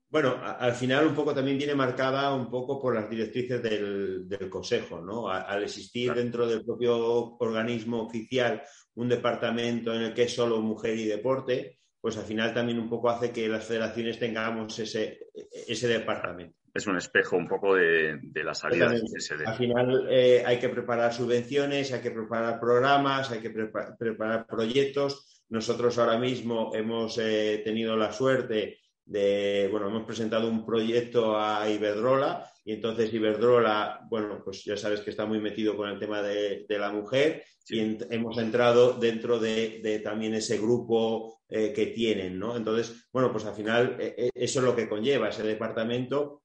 [0.08, 5.00] Bueno, al final un poco también viene marcada un poco por las directrices del, Consejo,
[5.00, 5.28] ¿no?
[5.28, 8.62] Al existir dentro del propio organismo oficial
[8.94, 12.88] un departamento en el que es solo mujer y deporte, pues al final también un
[12.88, 15.26] poco hace que las federaciones tengamos ese,
[15.66, 16.56] ese departamento.
[16.72, 19.02] Es un espejo un poco de, la salida de
[19.44, 25.42] Al final eh, hay que preparar subvenciones, hay que preparar programas, hay que preparar proyectos.
[25.48, 31.68] Nosotros ahora mismo hemos eh, tenido la suerte de, bueno, hemos presentado un proyecto a
[31.68, 36.22] Iberdrola y entonces Iberdrola, bueno, pues ya sabes que está muy metido con el tema
[36.22, 42.56] de, la mujer y hemos entrado dentro de, también ese grupo eh, que tienen, ¿no?
[42.56, 46.42] Entonces, bueno, pues al final eh, eh, eso es lo que conlleva, ese departamento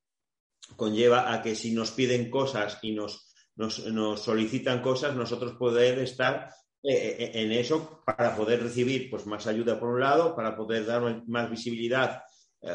[0.75, 6.49] conlleva a que si nos piden cosas y nos, nos, solicitan cosas, nosotros poder estar
[6.83, 11.49] en eso para poder recibir pues más ayuda por un lado, para poder dar más
[11.49, 12.21] visibilidad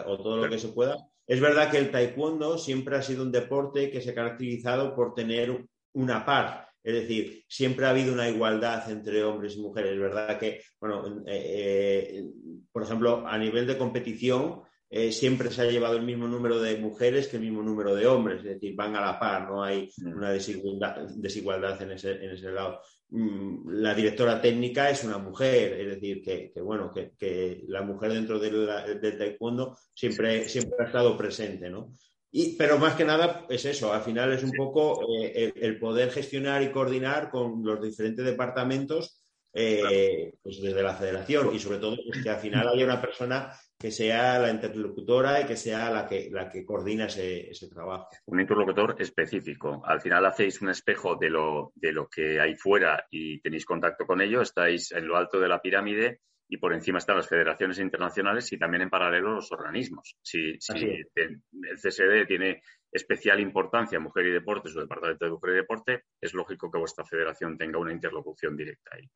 [0.06, 0.96] o todo lo que se pueda.
[1.26, 5.14] Es verdad que el taekwondo siempre ha sido un deporte que se ha caracterizado por
[5.14, 9.92] tener una par, es decir, siempre ha habido una igualdad entre hombres y mujeres.
[9.92, 12.24] Es verdad que, bueno, eh, eh,
[12.72, 14.62] por ejemplo, a nivel de competición,
[15.10, 18.38] siempre se ha llevado el mismo número de mujeres que el mismo número de hombres,
[18.38, 20.16] es decir, van a la par, no hay mm.
[20.16, 22.80] una desigualdad, desigualdad en, ese, en ese lado.
[23.10, 28.38] Mm, la directora técnica es una mujer, es decir, que, bueno, que, la mujer dentro
[28.38, 28.66] del,
[29.00, 31.94] taekwondo siempre, siempre ha estado presente, ¿no?
[32.30, 36.10] Y, pero más que nada es eso, al final es un poco eh, el, poder
[36.10, 39.22] gestionar y coordinar con los diferentes departamentos
[39.58, 43.90] eh, pues desde la federación y sobre todo que al final haya una persona que
[43.90, 48.08] sea la interlocutora y que sea la que, la que coordina ese, trabajo.
[48.26, 49.82] Un interlocutor específico.
[49.84, 54.06] Al final hacéis un espejo de lo, de lo que hay fuera y tenéis contacto
[54.06, 57.78] con ello, estáis en lo alto de la pirámide y por encima están las federaciones
[57.78, 60.16] internacionales y también en paralelo los organismos.
[60.22, 66.02] Si, el CSD tiene especial importancia Mujer y Deporte, su departamento de Mujer y Deporte,
[66.20, 69.08] es lógico que vuestra federación tenga una interlocución directa ahí.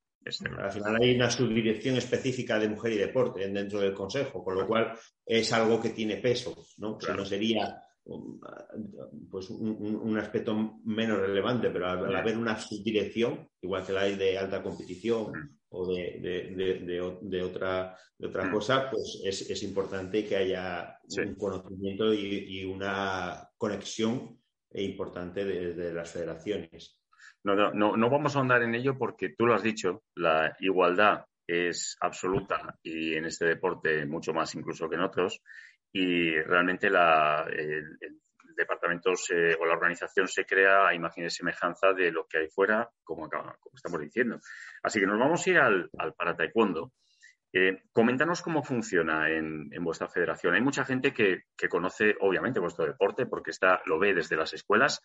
[0.58, 4.66] Al final hay una subdirección específica de Mujer y Deporte dentro del Consejo, con lo
[4.66, 4.92] cual
[5.24, 6.98] es algo que tiene peso, ¿no?
[7.16, 7.82] no sería
[9.30, 14.38] pues un, aspecto menos relevante, pero al, haber una subdirección, igual que la hay de
[14.38, 17.00] alta competición o de,
[17.44, 18.52] otra, de otra mm.
[18.52, 24.40] cosa, pues es, importante que haya un conocimiento y, una conexión
[24.72, 27.00] importante desde las federaciones.
[27.44, 31.24] No, no, no, vamos a ahondar en ello porque tú lo has dicho, la igualdad
[31.46, 35.42] es absoluta y en este deporte mucho más incluso que en otros
[35.92, 37.98] y realmente la, el,
[38.56, 42.90] departamento o la organización se crea a imagen y semejanza de lo que hay fuera,
[43.02, 44.38] como, como estamos diciendo.
[44.82, 46.92] Así que nos vamos a ir al, al para taekwondo.
[47.52, 50.54] Eh, coméntanos cómo funciona en, vuestra federación.
[50.54, 55.02] Hay mucha gente que, conoce, obviamente, vuestro deporte porque está, lo ve desde las escuelas,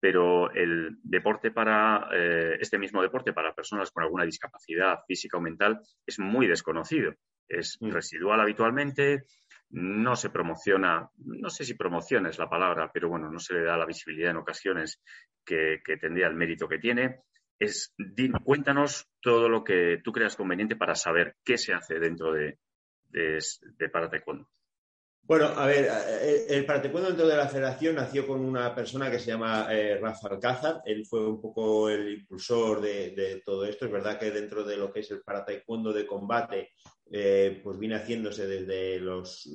[0.00, 5.40] pero el deporte para, eh, este mismo deporte para personas con alguna discapacidad física o
[5.40, 7.14] mental es muy desconocido.
[7.48, 7.90] Es mm.
[7.90, 9.26] residual habitualmente,
[9.70, 13.64] no se promociona, no sé si promociona es la palabra, pero bueno, no se le
[13.64, 15.00] da la visibilidad en ocasiones
[15.44, 17.22] que, tendría el mérito que tiene.
[17.58, 17.94] Es,
[18.44, 22.58] cuéntanos todo lo que tú creas conveniente para saber qué se hace dentro de,
[23.08, 23.38] de,
[23.78, 24.10] de para
[25.22, 29.18] Bueno, a ver, eh, el para dentro de la federación nació con una persona que
[29.18, 30.82] se llama eh, Rafa Alcázar.
[30.84, 33.86] Él fue un poco el impulsor de, todo esto.
[33.86, 36.72] Es verdad que dentro de lo que es el para de combate
[37.10, 39.48] eh, pues viene haciéndose desde los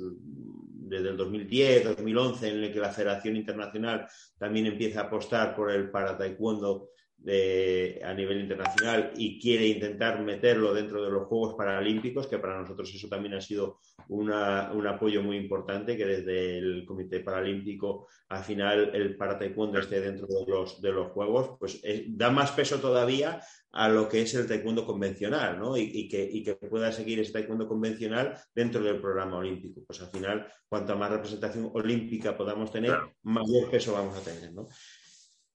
[0.92, 5.72] desde el 2010, 2011, en el que la Federación Internacional también empieza a apostar por
[5.72, 6.90] el para taekwondo
[7.24, 12.92] a nivel internacional y quiere intentar meterlo dentro de los Juegos Paralímpicos, que para nosotros
[12.94, 18.92] eso también ha sido un apoyo muy importante, que desde el Comité Paralímpico al final
[18.96, 23.40] el para taekwondo esté dentro de los, de los Juegos, pues da más peso todavía
[23.74, 25.78] a lo que es el taekwondo convencional, ¿no?
[25.78, 29.82] Y, que, y, que, pueda seguir ese taekwondo convencional dentro del programa olímpico.
[29.86, 34.68] Pues al final, cuanto más representación olímpica podamos tener, mayor peso vamos a tener, ¿no?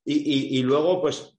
[0.04, 1.35] Y, y luego, pues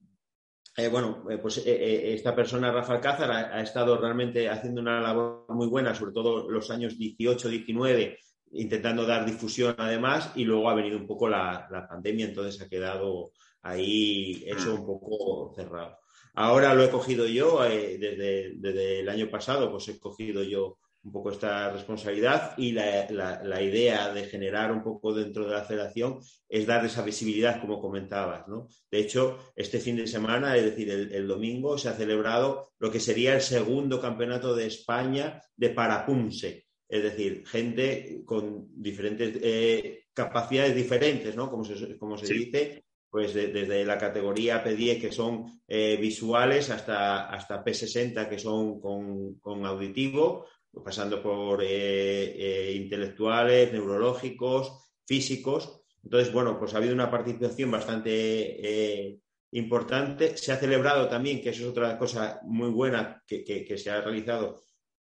[0.78, 5.44] eh, bueno, eh, pues eh, esta persona, Rafa Alcázar, ha, estado realmente haciendo una labor
[5.48, 8.16] muy buena, sobre todo los años 18, 19,
[8.52, 13.32] intentando dar difusión además, y luego ha venido un poco la, pandemia, entonces ha quedado
[13.62, 15.98] ahí eso un poco cerrado.
[16.34, 21.12] Ahora lo he cogido yo, desde, desde, el año pasado, pues he cogido yo un
[21.12, 26.66] poco esta responsabilidad y la, idea de generar un poco dentro de la federación es
[26.66, 28.46] dar esa visibilidad, como comentabas.
[28.48, 28.68] ¿no?
[28.90, 33.00] De hecho, este fin de semana, es decir, el, domingo, se ha celebrado lo que
[33.00, 40.74] sería el segundo campeonato de España de parapunse, es decir, gente con diferentes eh, capacidades
[40.74, 41.50] diferentes, ¿no?
[41.50, 47.30] como se, como se dice, pues desde la categoría P10 que son eh, visuales hasta,
[47.30, 50.46] hasta P60 que son con, con auditivo,
[50.84, 55.82] pasando por eh, eh, intelectuales, neurológicos, físicos.
[56.02, 59.18] Entonces, bueno, pues ha habido una participación bastante eh,
[59.52, 60.36] importante.
[60.36, 64.62] Se ha celebrado también, que eso es otra cosa muy buena que, se ha realizado,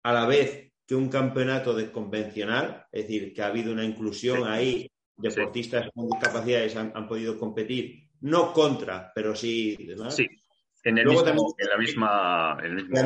[0.04, 4.48] a la vez que un campeonato de convencional, es decir, que ha habido una inclusión
[4.48, 10.16] ahí, deportistas con discapacidades han, han, podido competir, no contra, pero sí demás.
[10.16, 10.26] Sí.
[10.84, 13.04] En, el mismo, en la misma, en la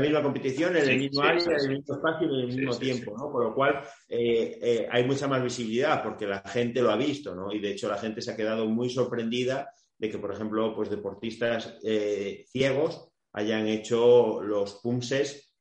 [0.00, 3.16] misma, competición, en el mismo área, en el mismo espacio y en el mismo tiempo,
[3.16, 3.32] ¿no?
[3.32, 7.34] Por lo cual eh, eh, hay mucha más visibilidad porque la gente lo ha visto,
[7.34, 7.52] ¿no?
[7.52, 10.90] Y de hecho la gente se ha quedado muy sorprendida de que, por ejemplo, pues
[10.90, 15.54] deportistas eh, ciegos hayan hecho los pumses,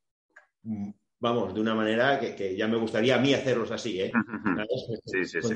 [0.64, 0.90] mm,
[1.20, 4.12] vamos, de una manera que, ya me gustaría a mí hacerlos así, ¿eh?
[5.06, 5.56] Sí, sí, sí.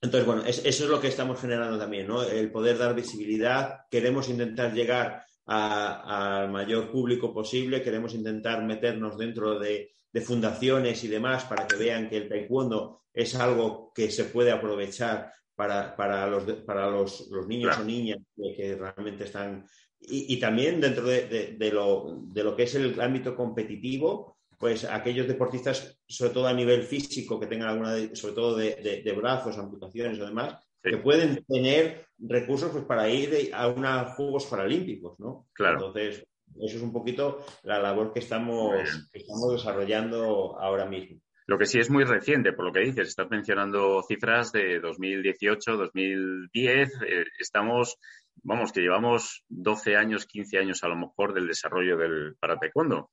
[0.00, 2.22] Entonces, bueno, eso es lo que estamos generando también, ¿no?
[2.22, 3.80] El poder dar visibilidad.
[3.90, 9.92] Queremos intentar llegar al mayor público posible, queremos intentar meternos dentro de,
[10.24, 15.30] fundaciones y demás para que vean que el taekwondo es algo que se puede aprovechar
[15.54, 19.66] para, los, para los, niños o niñas que realmente están.
[20.00, 25.98] Y, también dentro de, lo, de lo que es el ámbito competitivo, pues aquellos deportistas,
[26.06, 30.56] sobre todo a nivel físico, que tengan alguna, sobre todo de, brazos, amputaciones o demás,
[30.82, 35.48] que pueden tener recursos pues, para ir a unos Juegos Paralímpicos, ¿no?
[35.52, 35.74] Claro.
[35.78, 36.26] Entonces,
[36.60, 38.74] eso es un poquito la labor que estamos,
[39.12, 41.20] estamos desarrollando ahora mismo.
[41.48, 45.76] Lo que sí es muy reciente, por lo que dices, estás mencionando cifras de 2018,
[45.76, 47.98] 2010, eh, estamos,
[48.42, 53.10] vamos, que llevamos 12 años, 15 años a lo mejor del desarrollo del para taekwondo.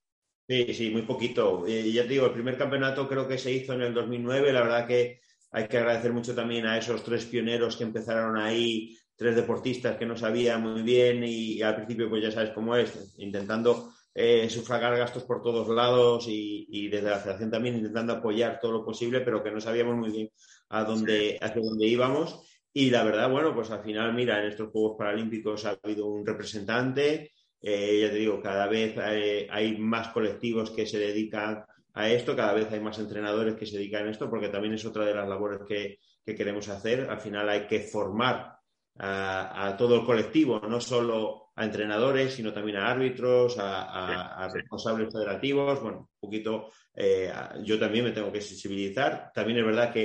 [0.47, 1.63] Sí, sí, muy poquito.
[1.67, 4.51] Y ya te digo, el primer campeonato creo que se hizo en el 2009.
[4.51, 8.97] La verdad que hay que agradecer mucho también a esos tres pioneros que empezaron ahí,
[9.15, 13.15] tres deportistas que no sabían muy bien y, al principio pues ya sabes cómo es,
[13.19, 18.71] intentando eh, sufragar gastos por todos lados y, desde la federación también intentando apoyar todo
[18.71, 20.29] lo posible, pero que no sabíamos muy bien
[20.69, 22.41] a dónde, hacia dónde íbamos.
[22.73, 26.25] Y la verdad, bueno, pues al final, mira, en estos Juegos Paralímpicos ha habido un
[26.25, 27.32] representante,
[27.65, 32.53] eh, ya te digo, cada vez hay, más colectivos que se dedican a esto, cada
[32.53, 35.27] vez hay más entrenadores que se dedican a esto, porque también es otra de las
[35.29, 37.09] labores que, queremos hacer.
[37.09, 38.57] Al final hay que formar
[38.97, 45.81] a, todo el colectivo, no solo a entrenadores, sino también a árbitros, a, responsables federativos.
[45.81, 47.31] Bueno, un poquito, eh,
[47.63, 49.31] yo también me tengo que sensibilizar.
[49.33, 50.03] También es verdad que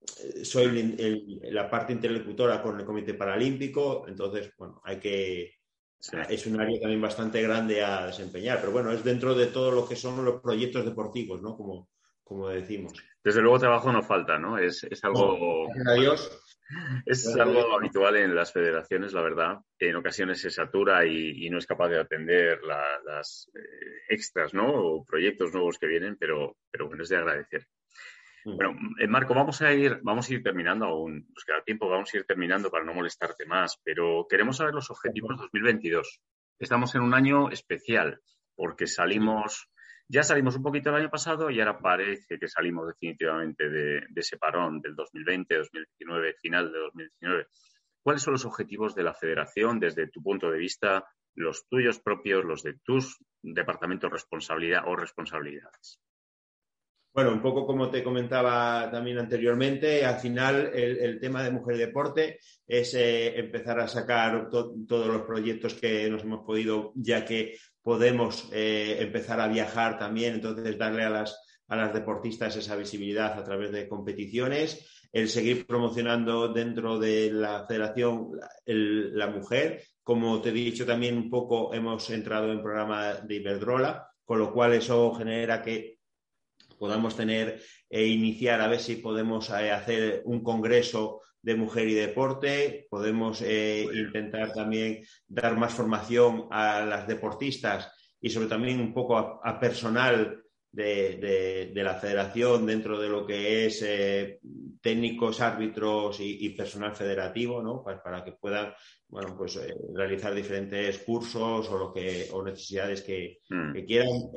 [0.00, 5.59] eh, soy la parte interlocutora con el Comité Paralímpico, entonces, bueno, hay que,
[6.28, 9.86] es un área también bastante grande a desempeñar, pero bueno, es dentro de todo lo
[9.86, 11.56] que son los proyectos deportivos, ¿no?
[11.56, 11.88] Como,
[12.24, 12.94] como decimos.
[13.22, 14.56] Desde luego trabajo no falta, ¿no?
[14.58, 15.68] Es, algo...
[17.04, 19.58] Es algo habitual en las federaciones, la verdad.
[19.78, 24.72] En ocasiones se satura y, no es capaz de atender las eh, extras, ¿no?
[24.72, 27.66] O proyectos nuevos que vienen, pero, pero bueno, es de agradecer.
[28.44, 28.56] Mm.
[28.56, 32.12] Bueno, eh, Marco, vamos a ir, vamos a ir terminando aún, nos queda tiempo, vamos
[32.12, 36.20] a ir terminando para no molestarte más, pero queremos saber los objetivos 2022.
[36.58, 38.20] Estamos en un año especial
[38.54, 39.68] porque salimos,
[40.08, 44.36] ya salimos un poquito el año pasado y ahora parece que salimos definitivamente de, ese
[44.36, 47.46] parón del 2020, 2019, final de 2019.
[48.02, 52.44] ¿Cuáles son los objetivos de la federación desde tu punto de vista, los tuyos propios,
[52.44, 56.00] los de tus departamentos responsabilidad o responsabilidades?
[57.12, 61.78] Bueno, un poco como te comentaba también anteriormente, al final el, tema de mujer y
[61.80, 67.56] deporte es eh, empezar a sacar todos los proyectos que nos hemos podido, ya que
[67.82, 71.36] podemos eh, empezar a viajar también, entonces darle a las,
[71.66, 77.66] a las deportistas esa visibilidad a través de competiciones, el seguir promocionando dentro de la
[77.66, 78.28] federación
[78.66, 79.82] la mujer.
[80.04, 84.52] Como te he dicho también un poco, hemos entrado en programa de Iberdrola, con lo
[84.52, 85.99] cual eso genera que
[86.80, 87.60] podamos tener
[87.90, 93.42] e iniciar a ver si podemos eh, hacer un congreso de mujer y deporte, podemos
[93.42, 99.60] eh, intentar también dar más formación a las deportistas y sobre también un poco a,
[99.60, 103.84] personal de, la federación dentro de lo que es
[104.80, 107.82] técnicos, árbitros y, personal federativo, ¿no?
[107.82, 108.72] Pues para que puedan,
[109.08, 109.58] bueno, pues
[109.94, 113.72] realizar diferentes cursos o lo que o necesidades que, mm.
[113.72, 114.30] que quieran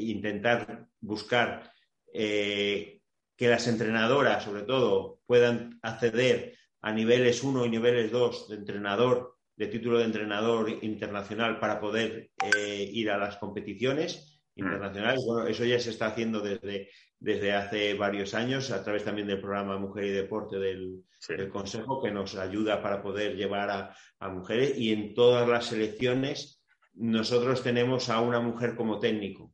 [0.00, 1.70] intentar buscar
[2.12, 3.00] eh,
[3.36, 9.36] que las entrenadoras, sobre todo, puedan acceder a niveles 1 y niveles 2 de entrenador,
[9.56, 14.60] de título de entrenador internacional para poder eh, ir a las competiciones mm.
[14.60, 15.24] internacionales.
[15.26, 19.40] Bueno, eso ya se está haciendo desde, desde hace varios años a través también del
[19.40, 21.04] programa Mujer y Deporte del,
[21.50, 24.78] Consejo, que nos ayuda para poder llevar a, a, mujeres.
[24.78, 26.62] Y en todas las selecciones
[26.94, 29.52] nosotros tenemos a una mujer como técnico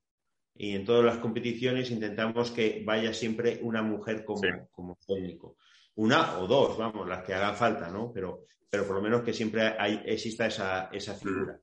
[0.56, 5.56] y en todas las competiciones intentamos que vaya siempre una mujer como, técnico.
[5.96, 8.12] Una o dos, vamos, las que hagan falta, ¿no?
[8.12, 9.74] Pero, pero por lo menos que siempre
[10.04, 11.58] exista esa, esa figura.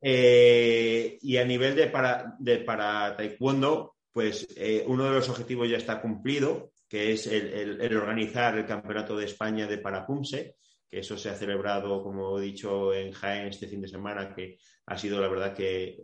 [0.00, 5.68] Eh, y a nivel de para, de para taekwondo, pues eh, uno de los objetivos
[5.68, 10.56] ya está cumplido, que es el, el organizar el Campeonato de España de Parapumse,
[10.94, 14.58] que eso se ha celebrado, como he dicho, en Jaén este fin de semana, que
[14.86, 15.98] ha sido la verdad que, eh,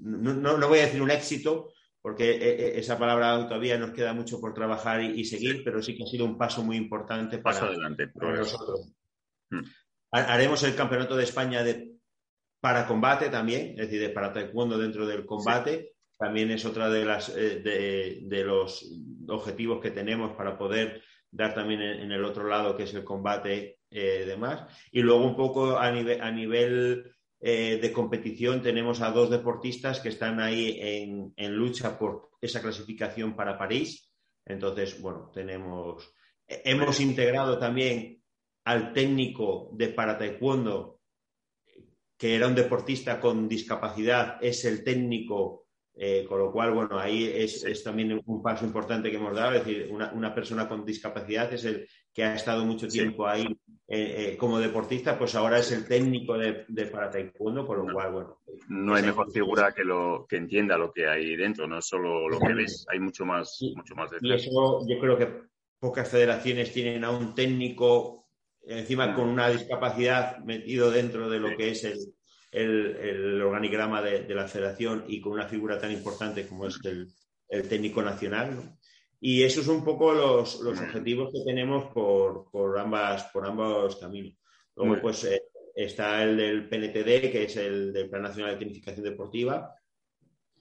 [0.00, 4.40] no, voy a decir un éxito, porque eh, eh, esa palabra todavía nos queda mucho
[4.40, 8.10] por trabajar y, seguir, pero sí que ha sido un paso muy importante para, adelante,
[8.14, 8.94] nosotros.
[9.50, 9.60] Hmm.
[10.10, 11.92] Haremos el Campeonato de España de
[12.60, 15.92] para combate también, es decir, de para taekwondo dentro del combate.
[16.18, 18.90] También es otra de las de, los
[19.28, 21.02] objetivos que tenemos para poder
[21.38, 24.64] dar también en, el otro lado, que es el combate eh, demás.
[24.90, 30.40] Y luego un poco a nivel, eh, de competición tenemos a dos deportistas que están
[30.40, 30.76] ahí
[31.36, 34.12] en, lucha por esa clasificación para París.
[34.44, 36.12] Entonces, bueno, tenemos,
[36.48, 38.20] hemos integrado también
[38.64, 41.00] al técnico de para taekwondo,
[42.18, 45.67] que era un deportista con discapacidad, es el técnico
[46.00, 49.54] eh, con lo cual, bueno, ahí es, también un paso importante que hemos dado.
[49.54, 53.44] Es decir, una, persona con discapacidad es el que ha estado mucho tiempo ahí
[53.88, 57.92] eh, eh, como deportista, pues ahora es el técnico de, de para taekwondo, con lo
[57.92, 58.38] cual, bueno.
[58.68, 62.28] No hay mejor figura que lo que entienda lo que hay dentro, no es solo
[62.28, 65.28] lo que ves, hay mucho más, mucho más Y eso yo creo que
[65.80, 68.28] pocas federaciones tienen a un técnico
[68.62, 71.98] encima con una discapacidad metido dentro de lo que es el,
[72.50, 77.12] el, organigrama de, la federación y con una figura tan importante como es el,
[77.68, 78.76] técnico nacional.
[79.20, 84.34] Y esos son un poco los, objetivos que tenemos por, ambas, por ambos caminos.
[84.76, 85.42] Luego, pues eh,
[85.74, 89.74] está el del PNTD, que es el del Plan Nacional de Tecnificación Deportiva,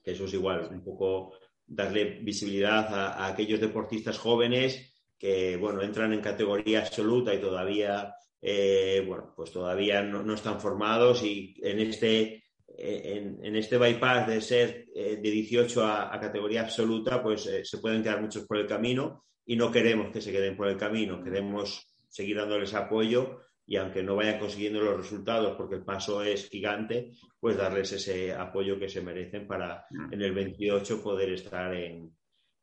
[0.04, 1.34] que eso es igual, un poco
[1.66, 9.04] darle visibilidad a, aquellos deportistas jóvenes que, bueno, entran en categoría absoluta y todavía eh,
[9.06, 14.86] bueno, pues todavía no, están formados y en este, eh, en, este bypass de ser
[14.94, 19.56] eh, de 18 a, categoría absoluta, pues se pueden quedar muchos por el camino y
[19.56, 24.16] no queremos que se queden por el camino, queremos seguir dándoles apoyo y aunque no
[24.16, 29.02] vayan consiguiendo los resultados porque el paso es gigante, pues darles ese apoyo que se
[29.02, 30.14] merecen para mm.
[30.14, 32.14] en el 28 poder estar en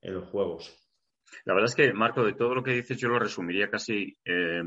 [0.02, 0.83] los Juegos.
[1.44, 4.62] La verdad es que, Marco, de todo lo que dices, yo lo resumiría casi, eh,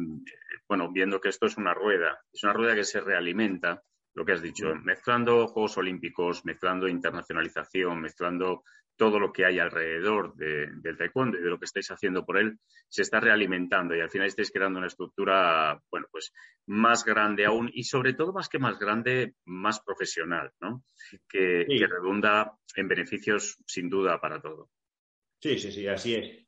[0.67, 3.81] bueno, viendo que esto es una rueda, es una rueda que se realimenta,
[4.13, 8.63] lo que has dicho, mezclando Juegos Olímpicos, mezclando internacionalización, mezclando
[8.97, 12.59] todo lo que hay alrededor del taekwondo y de lo que estáis haciendo por él,
[12.89, 16.33] se está realimentando y al final estáis creando una estructura, bueno, pues
[16.65, 20.83] más grande aún y sobre todo más que más grande, más profesional, ¿no?
[21.29, 24.71] Que, redunda en beneficios sin duda para todo.
[25.39, 26.46] Sí, sí, sí, así es.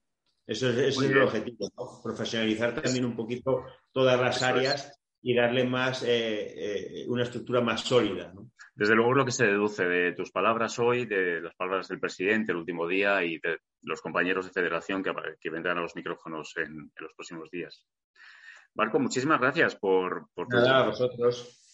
[0.49, 7.01] Eso es, el objetivo, profesionalizar también un poquito todas las áreas y darle más eh,
[7.01, 8.33] eh, una estructura más sólida.
[8.73, 12.51] Desde luego lo que se deduce de tus palabras hoy, de las palabras del presidente
[12.51, 16.91] el último día y de los compañeros de federación que, vendrán a los micrófonos en,
[16.95, 17.85] los próximos días.
[18.73, 20.57] Marco, muchísimas gracias por, por tu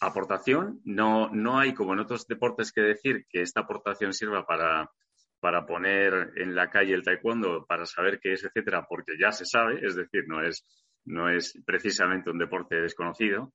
[0.01, 0.81] aportación.
[0.83, 4.91] No, no hay, como en otros deportes, que decir que esta aportación sirva para
[5.45, 9.45] para poner en la calle el taekwondo, para saber qué es, etcétera, porque ya se
[9.45, 10.65] sabe, es decir, no es,
[11.05, 13.53] no es precisamente un deporte desconocido.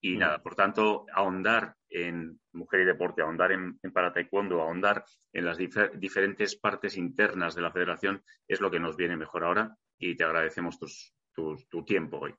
[0.00, 0.18] Y mm.
[0.18, 5.58] nada, por tanto, ahondar en mujer y deporte, ahondar en, para taekwondo, ahondar en las
[5.58, 10.24] diferentes partes internas de la federación es lo que nos viene mejor ahora y te
[10.24, 10.76] agradecemos
[11.36, 12.34] tu tiempo hoy.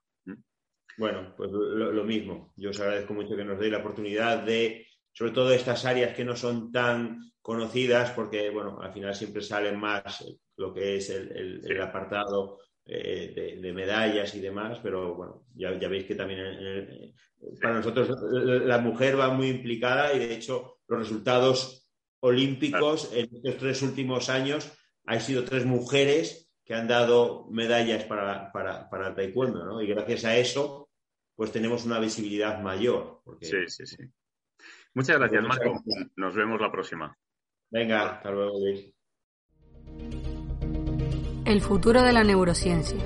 [0.98, 2.52] Bueno, pues lo, mismo.
[2.56, 6.26] Yo os agradezco mucho que nos deis la oportunidad de, sobre todo estas áreas que
[6.26, 10.24] no son tan conocidas, porque, bueno, al final siempre salen más
[10.56, 16.14] lo que es el, apartado eh, de, medallas y demás, pero bueno, ya, veis que
[16.14, 17.12] también
[17.60, 21.90] para nosotros la mujer va muy implicada y de hecho los resultados
[22.20, 24.72] olímpicos en estos tres últimos años
[25.06, 29.82] han sido tres mujeres que han dado medallas para, para, el taekwondo, ¿no?
[29.82, 30.88] Y gracias a eso,
[31.34, 33.22] pues tenemos una visibilidad mayor.
[33.40, 34.04] Sí, sí, sí.
[34.94, 35.82] Muchas gracias, Marco.
[36.14, 37.18] Nos vemos la próxima.
[37.70, 38.92] Venga, hasta luego, Luis.
[41.44, 42.98] El futuro de la neurociencia.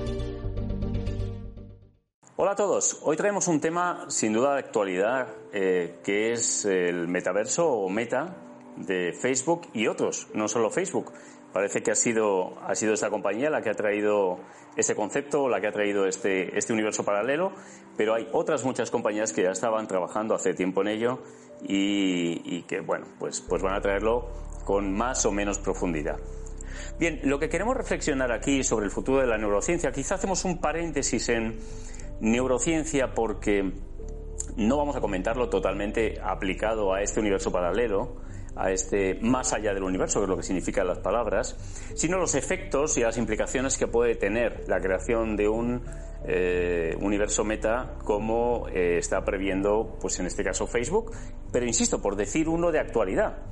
[2.35, 2.99] Hola a todos.
[3.03, 8.37] Hoy traemos un tema sin duda de actualidad, eh, que es el metaverso o meta
[8.75, 11.13] de Facebook y otros, no solo Facebook.
[11.53, 14.39] Parece que ha sido, ha sido esta compañía la que ha traído
[14.75, 17.53] ese concepto, la que ha traído este, este universo paralelo,
[17.95, 21.19] pero hay otras muchas compañías que ya estaban trabajando hace tiempo en ello
[21.63, 24.27] y, que, bueno, pues, pues van a traerlo
[24.65, 26.19] con más o menos profundidad.
[26.99, 30.59] Bien, lo que queremos reflexionar aquí sobre el futuro de la neurociencia, quizá hacemos un
[30.59, 31.57] paréntesis en
[32.19, 33.71] neurociencia porque
[34.57, 38.15] no vamos a comentarlo totalmente aplicado a este universo paralelo,
[38.55, 41.57] a este más allá del universo, que es lo que significan las palabras,
[41.95, 45.83] sino los efectos y las implicaciones que puede tener la creación de un
[46.25, 51.11] eh, universo meta como eh, está previendo, pues en este caso Facebook,
[51.51, 53.43] pero insisto, por decir uno de actualidad.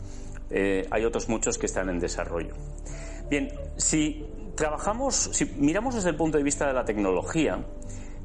[0.53, 2.53] Eh, hay otros muchos que están en desarrollo.
[3.29, 4.25] Bien, si
[4.55, 7.65] trabajamos, si miramos desde el punto de vista de la tecnología,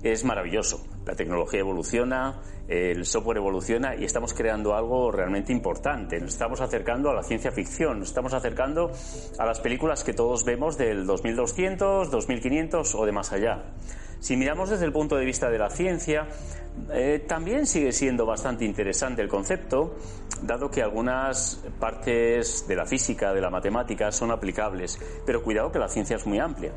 [0.03, 0.87] es maravilloso.
[1.07, 6.21] La tecnología evoluciona, el software evoluciona y estamos creando algo realmente importante.
[6.21, 8.93] Nos estamos acercando a la ciencia ficción, nos estamos acercando
[9.39, 13.65] a las películas que todos vemos del 2200, 2500 o de más allá.
[14.21, 16.27] Si miramos desde el punto de vista de la ciencia,
[16.93, 19.97] eh, también sigue siendo bastante interesante el concepto,
[20.43, 24.99] dado que algunas partes de la física, de la matemática, son aplicables.
[25.27, 26.73] Pero cuidado que la ciencia es muy amplia.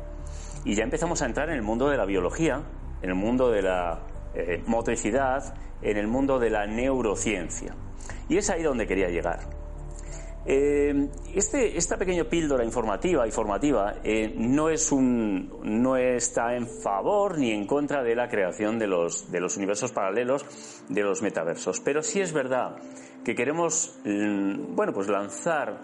[0.64, 2.62] Y ya empezamos a entrar en el mundo de la biología,
[3.02, 4.00] en el mundo de la
[4.34, 7.74] eh, motricidad, en el mundo de la neurociencia.
[8.28, 9.40] Y es ahí donde quería llegar.
[10.44, 16.66] Eh, este, esta pequeña píldora informativa y formativa eh, no, es un, no está en
[16.66, 20.44] favor ni en contra de la creación de los, de los universos paralelos,
[20.88, 21.80] de los metaversos.
[21.80, 22.76] Pero sí es verdad
[23.24, 25.80] que queremos mm, bueno, pues lanzar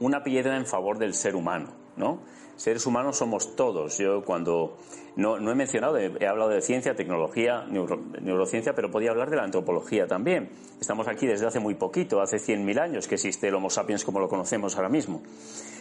[0.00, 1.68] una piedra en favor del ser humano.
[1.96, 2.20] ¿no?
[2.56, 3.98] Seres humanos somos todos.
[3.98, 4.78] Yo cuando
[5.16, 9.44] no, no he mencionado, he hablado de ciencia, tecnología, neurociencia, pero podía hablar de la
[9.44, 10.50] antropología también.
[10.80, 14.20] Estamos aquí desde hace muy poquito, hace 100.000 años que existe el Homo sapiens como
[14.20, 15.22] lo conocemos ahora mismo.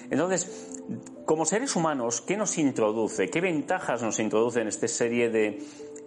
[0.09, 0.69] Entonces,
[1.25, 3.29] como seres humanos, ¿qué nos introduce?
[3.29, 5.59] ¿Qué ventajas nos introduce en esta serie de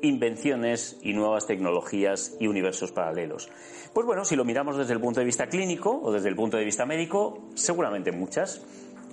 [0.02, 3.48] invenciones y nuevas tecnologías y universos paralelos?
[3.92, 6.56] Pues bueno, si lo miramos desde el punto de vista clínico o desde el punto
[6.56, 8.62] de vista médico, seguramente muchas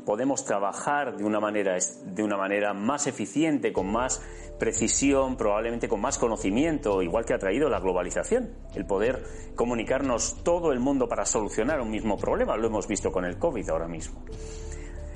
[0.05, 4.21] podemos trabajar de una manera, de una manera más eficiente, con más
[4.59, 9.23] precisión, probablemente con más conocimiento, igual que ha traído la globalización, el poder
[9.55, 12.55] comunicarnos todo el mundo para solucionar un mismo problema.
[12.55, 14.23] Lo hemos visto con el COVID ahora mismo.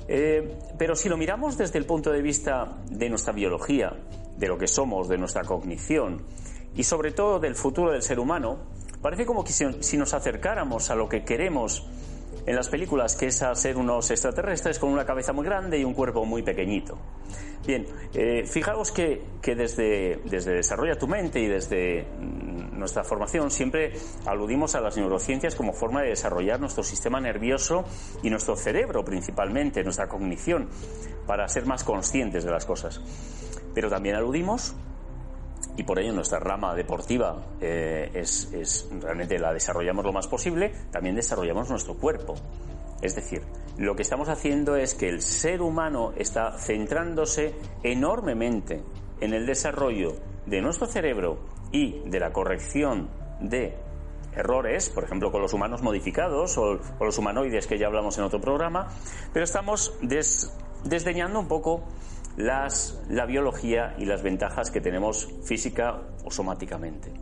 [0.08, 3.92] Eh, pero si lo miramos desde el punto de vista de nuestra biología,
[4.40, 6.22] de lo que somos, de nuestra cognición
[6.74, 8.58] y sobre todo del futuro del ser humano,
[9.02, 11.86] parece como que si nos acercáramos a lo que queremos
[12.46, 15.84] en las películas, que es a ser unos extraterrestres con una cabeza muy grande y
[15.84, 16.98] un cuerpo muy pequeñito.
[17.66, 23.92] Bien, eh, fijaos que, desde, desde Desarrolla tu mente y desde mm, nuestra formación siempre
[24.24, 27.84] aludimos a las neurociencias como forma de desarrollar nuestro sistema nervioso
[28.22, 30.68] y nuestro cerebro principalmente, nuestra cognición,
[31.26, 33.00] para ser más conscientes de las cosas.
[33.74, 34.74] Pero también aludimos
[35.76, 40.72] y por ello nuestra rama deportiva eh, es, es, realmente la desarrollamos lo más posible,
[40.90, 42.34] también desarrollamos nuestro cuerpo.
[43.02, 43.42] Es decir,
[43.78, 48.82] lo que estamos haciendo es que el ser humano está centrándose enormemente
[49.20, 50.16] en el desarrollo
[50.46, 51.38] de nuestro cerebro
[51.72, 53.08] y de la corrección
[53.40, 53.74] de
[54.34, 58.40] errores, por ejemplo con los humanos modificados o, los humanoides que ya hablamos en otro
[58.40, 58.88] programa,
[59.32, 59.94] pero estamos
[60.84, 61.82] desdeñando un poco
[62.36, 67.12] las, la biología y las ventajas que tenemos física o somáticamente.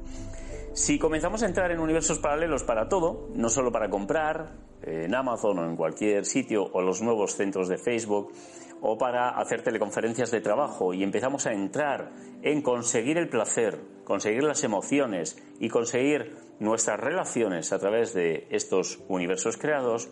[0.72, 4.52] Si comenzamos a entrar en universos paralelos para todo, no solo para comprar,
[4.82, 8.32] eh, en Amazon o en cualquier sitio, o los nuevos centros de Facebook,
[8.80, 14.44] o para hacer teleconferencias de trabajo, y empezamos a entrar en conseguir el placer, conseguir
[14.44, 20.08] las emociones y conseguir nuestras relaciones a través de estos universos creados,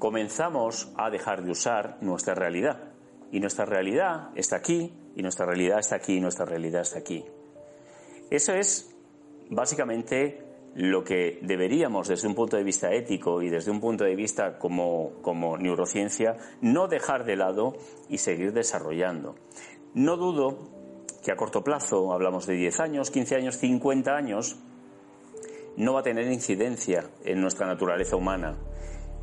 [0.00, 2.91] comenzamos a dejar de usar nuestra realidad.
[3.32, 7.24] Y nuestra realidad está aquí, y nuestra realidad está aquí, y nuestra realidad está aquí.
[8.30, 8.94] Eso es
[9.50, 14.14] básicamente lo que deberíamos, desde un punto de vista ético y desde un punto de
[14.14, 17.74] vista como, como neurociencia, no dejar de lado
[18.08, 19.34] y seguir desarrollando.
[19.94, 20.70] No dudo
[21.22, 24.58] que a corto plazo, hablamos de 10 años, 15 años, 50 años,
[25.76, 28.56] no va a tener incidencia en nuestra naturaleza humana.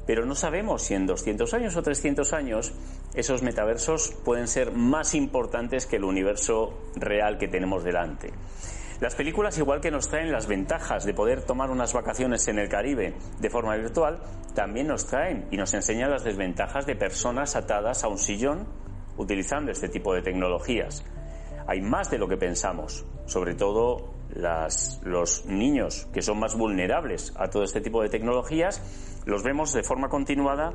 [0.10, 2.74] Pero no sabemos si en 200 años o 300 años
[3.14, 8.34] esos metaversos pueden ser más importantes que el universo real que tenemos delante.
[9.02, 12.70] Las películas, igual que nos traen las ventajas de poder tomar unas vacaciones en el
[12.70, 14.20] Caribe de forma virtual,
[14.56, 18.68] también nos traen y nos enseñan las desventajas de personas atadas a un sillón
[19.16, 21.06] utilizando este tipo de tecnologías.
[21.68, 24.16] Hay más de lo que pensamos, sobre todo
[25.04, 28.82] los niños que son más vulnerables a todo este tipo de tecnologías,
[29.26, 30.74] los vemos de forma continuada,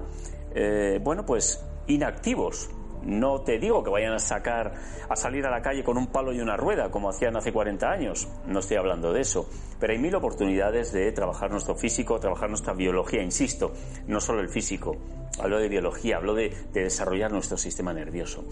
[0.55, 2.71] eh, bueno, pues inactivos
[3.05, 4.75] no te digo que vayan a sacar,
[5.09, 7.91] a salir a la calle con un palo y una rueda, como hacían hace 40
[7.91, 8.29] años.
[8.47, 9.49] No estoy hablando de eso.
[9.79, 13.73] Pero hay mil oportunidades de trabajar nuestro físico, trabajar nuestra biología, insisto,
[14.07, 14.97] no solo el físico.
[15.39, 18.45] Hablo de biología, hablo de, desarrollar nuestro sistema nervioso.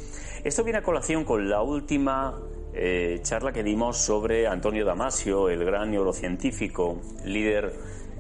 [0.45, 2.39] Esto viene a colación con la última
[2.75, 7.73] eh, charla que dimos sobre Antonio Damasio, el gran neurocientífico, líder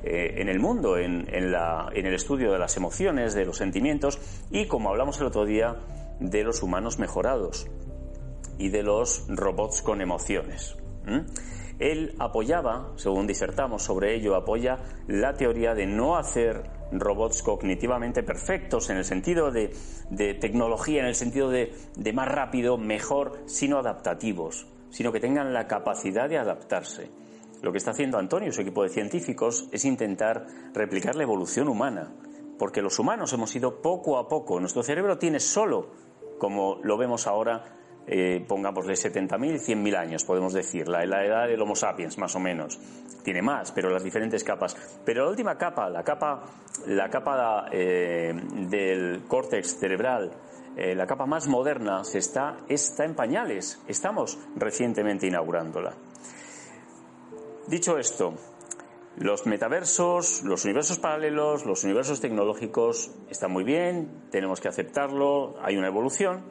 [0.03, 4.18] eh, en el mundo, en, en el estudio de las emociones, de los sentimientos,
[4.50, 5.76] y como hablamos el otro día,
[6.20, 7.68] de los humanos mejorados
[8.59, 10.76] y de los robots con emociones.
[11.78, 14.78] Él apoyaba, según disertamos sobre ello, apoya
[15.09, 19.74] la teoría de no hacer robots cognitivamente perfectos en el sentido de,
[20.40, 25.66] tecnología, en el sentido de, de más rápido, mejor, sino adaptativos, sino que tengan la
[25.66, 27.11] capacidad de adaptarse.
[27.62, 31.68] Lo que está haciendo Antonio y su equipo de científicos es intentar replicar la evolución
[31.68, 32.12] humana,
[32.58, 34.60] porque los humanos hemos ido poco a poco.
[34.60, 35.88] Nuestro cerebro tiene solo
[36.42, 37.62] como lo vemos ahora,
[38.04, 42.34] eh, pongamos de 70.000, 100.000 años, podemos decir, la, la, edad del Homo sapiens, más
[42.34, 42.80] o menos.
[43.22, 44.76] Tiene más, pero las diferentes capas.
[45.04, 46.42] Pero la última capa, la capa,
[46.86, 48.34] la capa eh,
[48.68, 50.32] del córtex cerebral,
[50.76, 53.80] eh, la capa más moderna, está en pañales.
[53.86, 55.94] Estamos recientemente inaugurándola.
[57.68, 58.34] Dicho esto,
[59.16, 65.76] los metaversos, los universos paralelos, los universos tecnológicos están muy bien, tenemos que aceptarlo, hay
[65.76, 66.44] una evolución,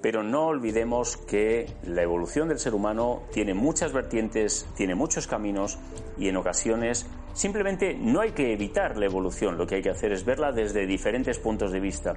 [0.00, 5.78] pero no olvidemos que la evolución del ser humano tiene muchas vertientes, tiene muchos caminos
[6.16, 10.12] y en ocasiones simplemente no hay que evitar la evolución, lo que hay que hacer
[10.12, 12.16] es verla desde diferentes puntos de vista.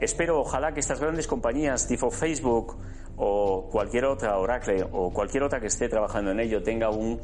[0.00, 2.76] Espero, ojalá que estas grandes compañías tipo Facebook
[3.18, 7.20] o cualquier otra, Oracle o cualquier otra que esté trabajando en ello tenga un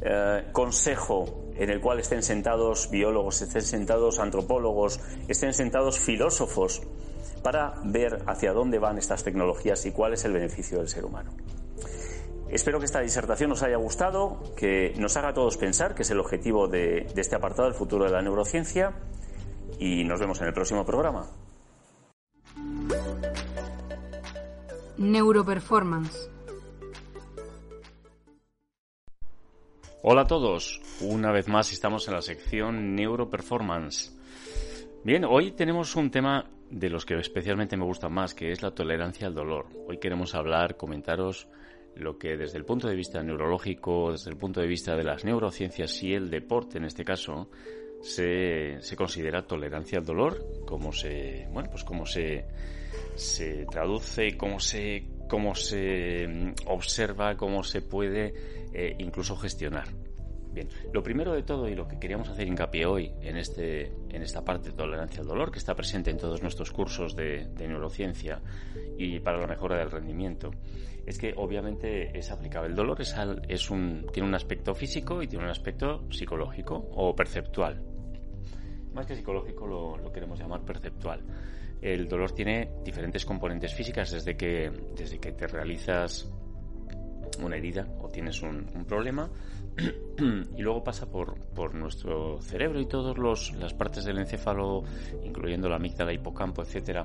[0.00, 6.82] eh, consejo en el cual estén sentados biólogos, estén sentados antropólogos, estén sentados filósofos
[7.42, 11.32] para ver hacia dónde van estas tecnologías y cuál es el beneficio del ser humano.
[12.48, 16.10] Espero que esta disertación os haya gustado, que nos haga a todos pensar, que es
[16.10, 18.92] el objetivo de, este apartado del futuro de la neurociencia,
[19.78, 21.26] y nos vemos en el próximo programa.
[24.96, 26.30] Neuroperformance
[30.10, 34.10] Hola a todos, una vez más estamos en la sección Neuroperformance.
[35.04, 38.70] Bien, hoy tenemos un tema de los que especialmente me gusta más, que es la
[38.70, 39.66] tolerancia al dolor.
[39.86, 41.46] Hoy queremos hablar, comentaros
[41.94, 45.26] lo que desde el punto de vista neurológico, desde el punto de vista de las
[45.26, 47.50] neurociencias y el deporte en este caso,
[48.00, 52.46] se, considera tolerancia al dolor, cómo se, bueno, pues cómo se,
[53.14, 58.34] se traduce, cómo se, cómo se mm, observa, cómo se puede
[58.72, 59.88] eh, incluso gestionar.
[60.52, 64.22] Bien, lo primero de todo y lo que queríamos hacer hincapié hoy en, este, en
[64.22, 68.40] esta parte de tolerancia al dolor que está presente en todos nuestros cursos de, neurociencia
[68.96, 70.50] y para la mejora del rendimiento
[71.06, 72.70] es que obviamente es aplicable.
[72.70, 73.14] El dolor es,
[73.48, 77.82] es un, tiene un aspecto físico y tiene un aspecto psicológico o perceptual.
[78.94, 81.20] Más que psicológico lo, lo queremos llamar perceptual.
[81.80, 86.28] El dolor tiene diferentes componentes físicas desde que, desde que te realizas
[87.42, 89.30] una herida o tienes un, problema
[90.56, 93.16] y luego pasa por, por nuestro cerebro y todas
[93.52, 94.82] las partes del encéfalo,
[95.24, 97.04] incluyendo la amígdala, hipocampo, etcétera,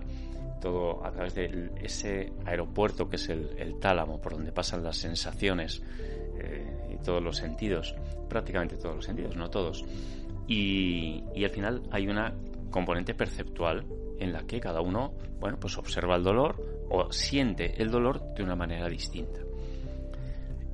[0.59, 5.84] todo a través de ese aeropuerto que es el, tálamo, por donde pasan las sensaciones,
[6.39, 7.95] eh, todos los sentidos,
[8.28, 9.86] prácticamente todos los sentidos, no todos.
[10.47, 12.34] Y, y al final hay una
[12.71, 13.86] componente perceptual
[14.20, 18.43] en la que cada uno, bueno, pues observa el dolor o siente el dolor de
[18.43, 19.41] una manera distinta.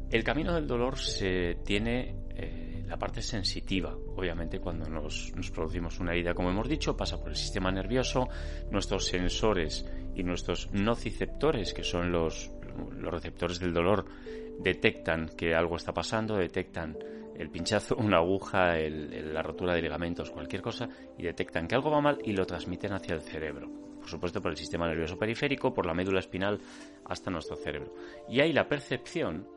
[0.10, 6.14] El camino del dolor se tiene eh, la parte sensitiva, obviamente cuando nos, producimos una
[6.14, 8.28] herida, como hemos dicho, pasa por el sistema nervioso,
[8.72, 9.86] nuestros sensores
[10.16, 12.52] y nuestros nociceptores, que son los,
[12.98, 14.06] los receptores del dolor,
[14.60, 16.98] detectan que algo está pasando, detectan
[17.40, 20.88] el pinchazo, una aguja, la rotura de ligamentos, cualquier cosa,
[21.18, 23.68] y detectan que algo va mal y lo transmiten hacia el cerebro.
[24.00, 26.60] Por supuesto, por el sistema nervioso periférico, por la médula espinal
[27.06, 27.96] hasta nuestro cerebro.
[28.30, 29.48] Y ahí la percepción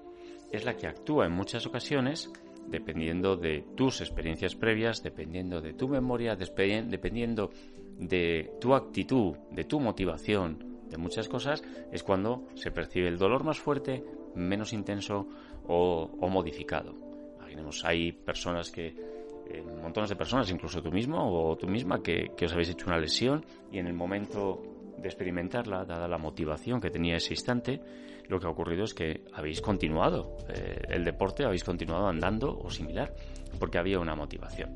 [0.50, 2.30] es la que actúa en muchas ocasiones
[2.66, 7.50] dependiendo de tus experiencias previas, dependiendo de tu memoria, dependiendo
[7.98, 13.44] de tu actitud, de tu motivación, de muchas cosas, es cuando se percibe el dolor
[13.44, 14.04] más fuerte,
[14.34, 15.26] menos intenso
[15.66, 17.11] o, modificado.
[17.52, 22.30] Imaginemos, hay personas que, eh, montones de personas, incluso tú mismo o tú misma, que,
[22.42, 24.62] os habéis hecho una lesión y en el momento
[24.96, 27.80] de experimentarla, dada la motivación que tenía ese instante,
[28.28, 32.70] lo que ha ocurrido es que habéis continuado eh, el deporte, habéis continuado andando o
[32.70, 33.14] similar,
[33.58, 34.70] porque había una motivación.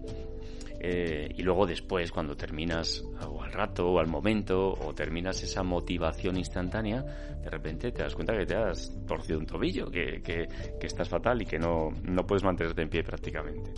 [0.89, 5.65] Eh, y luego después, cuando terminas, o al rato, o al momento, o terminas esa
[5.65, 7.03] motivación instantánea,
[7.43, 10.47] de repente te das cuenta que te has torcido un tobillo, que, que,
[10.87, 13.73] estás fatal y que no, no puedes mantenerte en pie prácticamente.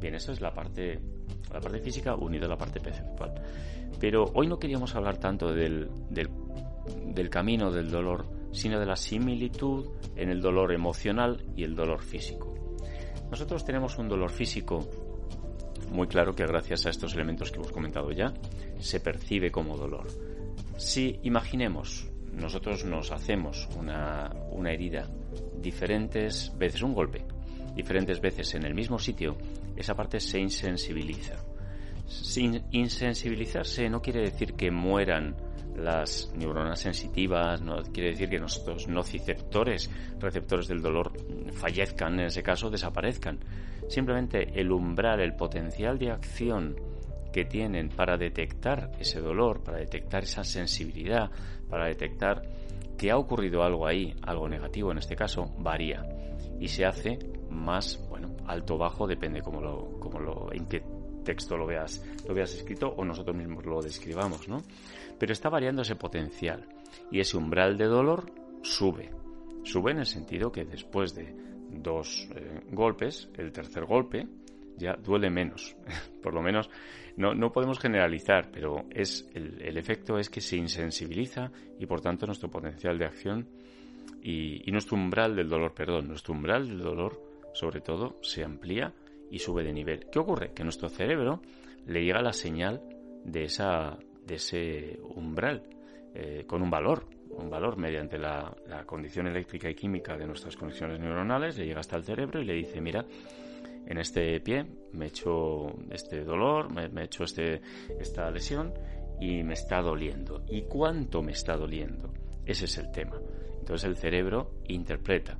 [0.00, 0.98] Bien, eso es la parte,
[1.52, 3.34] la parte física unida a la parte perceptual.
[4.00, 6.28] Pero hoy no queríamos hablar tanto del, del,
[7.14, 9.86] del camino del dolor sino de la similitud
[10.16, 12.52] en el dolor emocional y el dolor físico.
[13.30, 15.07] Nosotros tenemos un dolor físico
[15.90, 18.32] muy claro que gracias a estos elementos que hemos comentado ya,
[18.78, 20.06] se percibe como dolor.
[20.76, 25.08] Si imaginemos, nosotros nos hacemos una, una herida
[25.60, 27.24] diferentes veces, un golpe,
[27.74, 29.36] diferentes veces en el mismo sitio,
[29.76, 31.36] esa parte se insensibiliza.
[32.06, 35.36] Sin insensibilizarse no quiere decir que mueran
[35.76, 41.12] las neuronas sensitivas, no quiere decir que nuestros nociceptores, receptores del dolor,
[41.52, 43.38] fallezcan, en ese caso desaparezcan.
[43.88, 46.76] Simplemente el umbral, el potencial de acción
[47.32, 51.30] que tienen para detectar ese dolor, para detectar esa sensibilidad,
[51.68, 52.42] para detectar
[52.96, 56.02] que ha ocurrido algo ahí, algo negativo en este caso, varía
[56.58, 57.18] y se hace
[57.50, 60.82] más, bueno, alto bajo, depende cómo lo, cómo lo, en qué
[61.24, 64.62] texto lo veas, lo veas escrito o nosotros mismos lo describamos, ¿no?
[65.18, 66.66] pero está variando ese potencial
[67.10, 68.32] y ese umbral de dolor
[68.62, 69.10] sube.
[69.64, 71.34] Sube en el sentido que después de
[71.70, 74.26] dos eh, golpes, el tercer golpe
[74.76, 75.76] ya duele menos.
[76.22, 76.70] Por lo menos
[77.16, 82.00] no, no podemos generalizar, pero es el, el, efecto es que se insensibiliza y por
[82.00, 83.48] tanto nuestro potencial de acción
[84.22, 87.20] y, y nuestro umbral del dolor, perdón, nuestro umbral del dolor
[87.52, 88.92] sobre todo se amplía
[89.30, 90.06] y sube de nivel.
[90.12, 90.52] ¿Qué ocurre?
[90.54, 91.42] Que nuestro cerebro
[91.86, 92.80] le llega la señal
[93.24, 95.64] de esa de ese umbral
[96.14, 97.06] eh, con un valor,
[97.38, 98.54] un valor mediante la,
[98.86, 102.54] condición eléctrica y química de nuestras conexiones neuronales, le llega hasta el cerebro y le
[102.54, 103.04] dice, mira,
[103.86, 107.60] en este pie me he hecho este dolor, me, he hecho este,
[107.98, 108.72] esta lesión
[109.20, 110.42] y me está doliendo.
[110.48, 112.12] ¿Y cuánto me está doliendo?
[112.44, 113.18] Ese es el tema.
[113.60, 115.38] Entonces el cerebro interpreta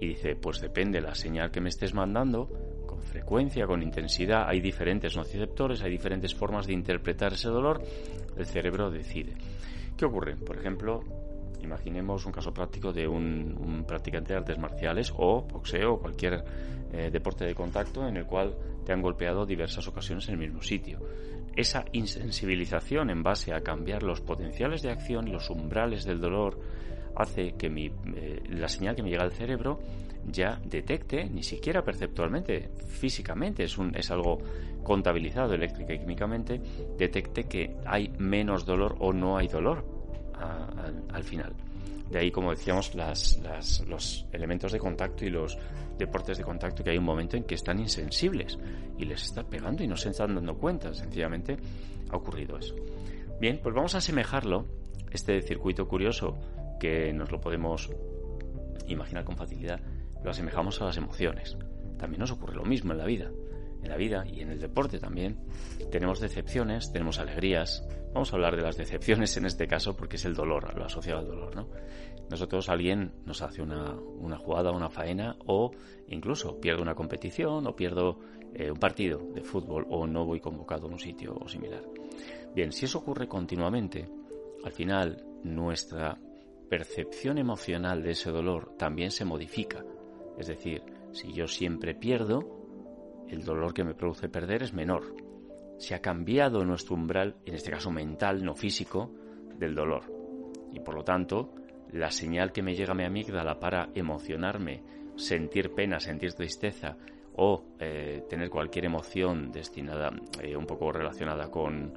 [0.00, 2.48] y dice, pues depende la señal que me estés mandando,
[2.86, 7.82] con frecuencia, con intensidad, hay diferentes nociceptores, hay diferentes formas de interpretar ese dolor,
[8.36, 9.34] el cerebro decide.
[9.96, 10.36] ¿Qué ocurre?
[10.36, 11.00] Por ejemplo,
[11.62, 16.44] imaginemos un caso práctico de un, practicante de artes marciales o boxeo o cualquier
[16.92, 18.54] eh, deporte de contacto en el cual
[18.84, 20.98] te han golpeado diversas ocasiones en el mismo sitio.
[21.54, 26.58] Esa insensibilización en base a cambiar los potenciales de acción, los umbrales del dolor,
[27.16, 29.80] hace que mi, eh, la señal que me llega al cerebro
[30.30, 34.38] ya detecte, ni siquiera perceptualmente, físicamente, es, un, es algo
[34.82, 36.60] contabilizado eléctrica y químicamente,
[36.96, 39.97] detecte que hay menos dolor o no hay dolor
[41.12, 41.52] al final.
[42.10, 45.58] De ahí, como decíamos, los elementos de contacto y los
[45.98, 48.58] deportes de contacto que hay un momento en que están insensibles
[48.96, 50.94] y les está pegando y no se están dando cuenta.
[50.94, 51.56] Sencillamente
[52.10, 52.74] ha ocurrido eso.
[53.40, 54.66] Bien, pues vamos a asemejarlo,
[55.12, 56.36] este circuito curioso
[56.80, 57.90] que nos lo podemos
[58.86, 59.80] imaginar con facilidad,
[60.24, 61.56] lo asemejamos a las emociones.
[61.98, 63.30] También nos ocurre lo mismo en la vida.
[63.82, 65.38] En la vida y en el deporte también
[65.90, 67.86] tenemos decepciones, tenemos alegrías.
[68.12, 71.20] Vamos a hablar de las decepciones en este caso porque es el dolor, lo asociado
[71.20, 71.68] al dolor, ¿no?
[72.30, 75.70] Nosotros alguien nos hace una, una jugada, una faena o
[76.08, 78.18] incluso pierdo una competición o pierdo
[78.54, 81.82] eh, un partido de fútbol o no voy convocado a un sitio o similar.
[82.54, 84.08] Bien, si eso ocurre continuamente,
[84.64, 86.18] al final nuestra
[86.68, 89.84] percepción emocional de ese dolor también se modifica.
[90.38, 92.57] Es decir, Si yo siempre pierdo,
[93.28, 95.14] el dolor que me produce perder es menor.
[95.78, 99.12] Se ha cambiado nuestro umbral, en este caso mental, no físico,
[99.56, 100.02] del dolor.
[100.72, 101.54] Y por lo tanto,
[101.92, 104.82] la señal que me llega a mi amígdala para emocionarme,
[105.16, 106.96] sentir pena, sentir tristeza
[107.36, 110.10] o eh, tener cualquier emoción destinada,
[110.42, 111.92] eh, un poco relacionada con,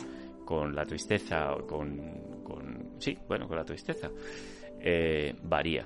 [0.46, 4.10] con la tristeza, con, con, sí, bueno, con la tristeza,
[4.80, 5.86] eh, varía.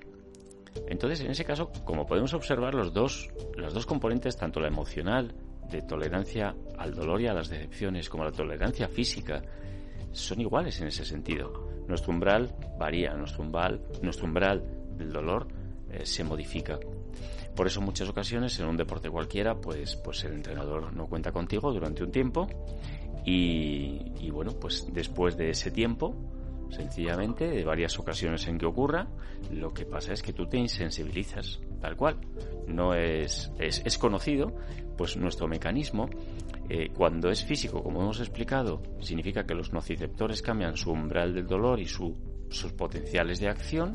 [0.87, 5.33] Entonces, en ese caso, como podemos observar, los dos, las dos componentes, tanto la emocional,
[5.69, 9.41] de tolerancia al dolor y a las decepciones, como la tolerancia física,
[10.11, 11.69] son iguales en ese sentido.
[11.87, 14.63] Nuestro umbral varía, nuestro umbral, nuestro umbral
[14.97, 15.47] del dolor
[15.91, 16.79] eh, se modifica.
[17.55, 21.31] Por eso en muchas ocasiones en un deporte cualquiera, pues, pues el entrenador no cuenta
[21.31, 22.47] contigo durante un tiempo
[23.25, 26.15] y, y bueno, pues después de ese tiempo
[26.69, 29.07] Sencillamente, de varias ocasiones en que ocurra,
[29.51, 32.17] lo que pasa es que tú te insensibilizas, tal cual.
[32.67, 34.55] No es, es, conocido,
[34.97, 36.09] pues nuestro mecanismo,
[36.69, 41.47] eh, cuando es físico, como hemos explicado, significa que los nociceptores cambian su umbral del
[41.47, 43.93] dolor y sus potenciales de acción.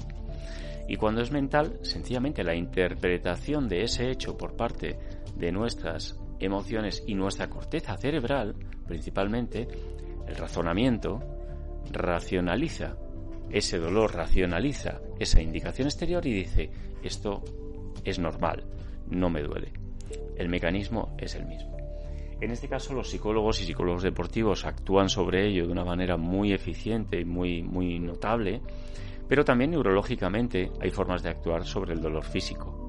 [0.88, 4.98] Y cuando es mental, sencillamente la interpretación de ese hecho por parte
[5.36, 8.54] de nuestras emociones y nuestra corteza cerebral,
[8.86, 9.68] principalmente,
[10.26, 11.20] el razonamiento,
[11.90, 12.96] racionaliza
[13.50, 16.70] ese dolor, racionaliza esa indicación exterior y dice,
[17.02, 17.42] esto
[18.04, 18.64] es normal,
[19.08, 19.72] no me duele.
[20.36, 21.76] El mecanismo es el mismo.
[22.40, 26.52] En este caso, los psicólogos y psicólogos deportivos actúan sobre ello de una manera muy
[26.52, 28.62] eficiente y muy, muy notable,
[29.28, 32.79] pero también neurológicamente hay formas de actuar sobre el dolor físico.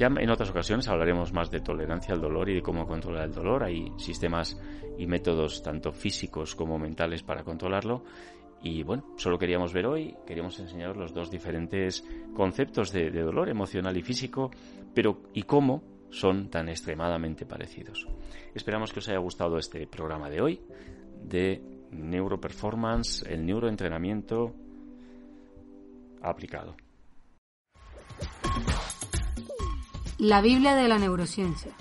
[0.00, 3.34] Ya en otras ocasiones hablaremos más de tolerancia al dolor y de cómo controlar el
[3.34, 3.62] dolor.
[3.62, 4.58] Hay sistemas
[4.96, 8.02] y métodos tanto físicos como mentales para controlarlo.
[8.62, 12.02] Y bueno, solo queríamos ver hoy, queríamos enseñaros los dos diferentes
[12.34, 14.50] conceptos de, de dolor emocional y físico,
[14.94, 18.08] pero y cómo son tan extremadamente parecidos.
[18.54, 20.62] Esperamos que os haya gustado este programa de hoy
[21.22, 24.54] de neuroperformance, el neuroentrenamiento
[26.22, 26.74] aplicado.
[30.20, 31.74] La Biblia de la Neurociencia.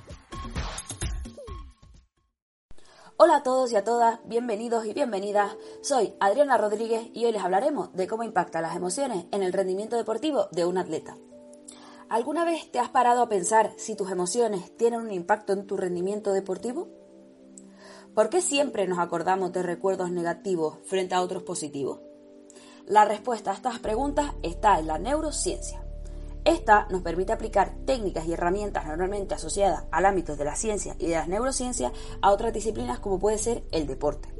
[3.18, 5.58] Hola a todos y a todas, bienvenidos y bienvenidas.
[5.82, 9.98] Soy Adriana Rodríguez y hoy les hablaremos de cómo impactan las emociones en el rendimiento
[9.98, 11.18] deportivo de un atleta.
[12.08, 15.76] ¿Alguna vez te has parado a pensar si tus emociones tienen un impacto en tu
[15.76, 16.88] rendimiento deportivo?
[18.16, 22.00] ¿Por qué siempre nos acordamos de recuerdos negativos frente a otros positivos?
[22.86, 25.84] La respuesta a estas preguntas está en la neurociencia.
[26.50, 31.06] Esta nos permite aplicar técnicas y herramientas normalmente asociadas al ámbito de la ciencia y
[31.06, 31.92] de las neurociencias
[32.24, 34.34] a otras disciplinas como puede ser el deporte.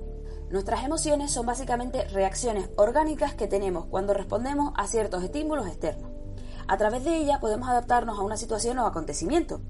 [0.50, 6.10] Nuestras emociones son básicamente reacciones orgánicas que tenemos cuando respondemos a ciertos estímulos externos.
[6.68, 9.62] A través de ellas podemos adaptarnos a una situación o acontecimiento.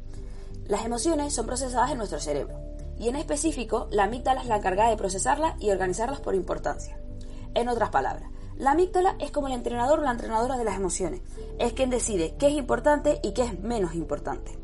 [0.63, 2.57] Las emociones son procesadas en nuestro cerebro
[2.97, 6.97] y en específico la amígdala es la encargada de procesarlas y organizarlas por importancia.
[7.53, 11.21] En otras palabras, la amígdala es como el entrenador o la entrenadora de las emociones.
[11.59, 14.59] Es quien decide qué es importante y qué es menos importante.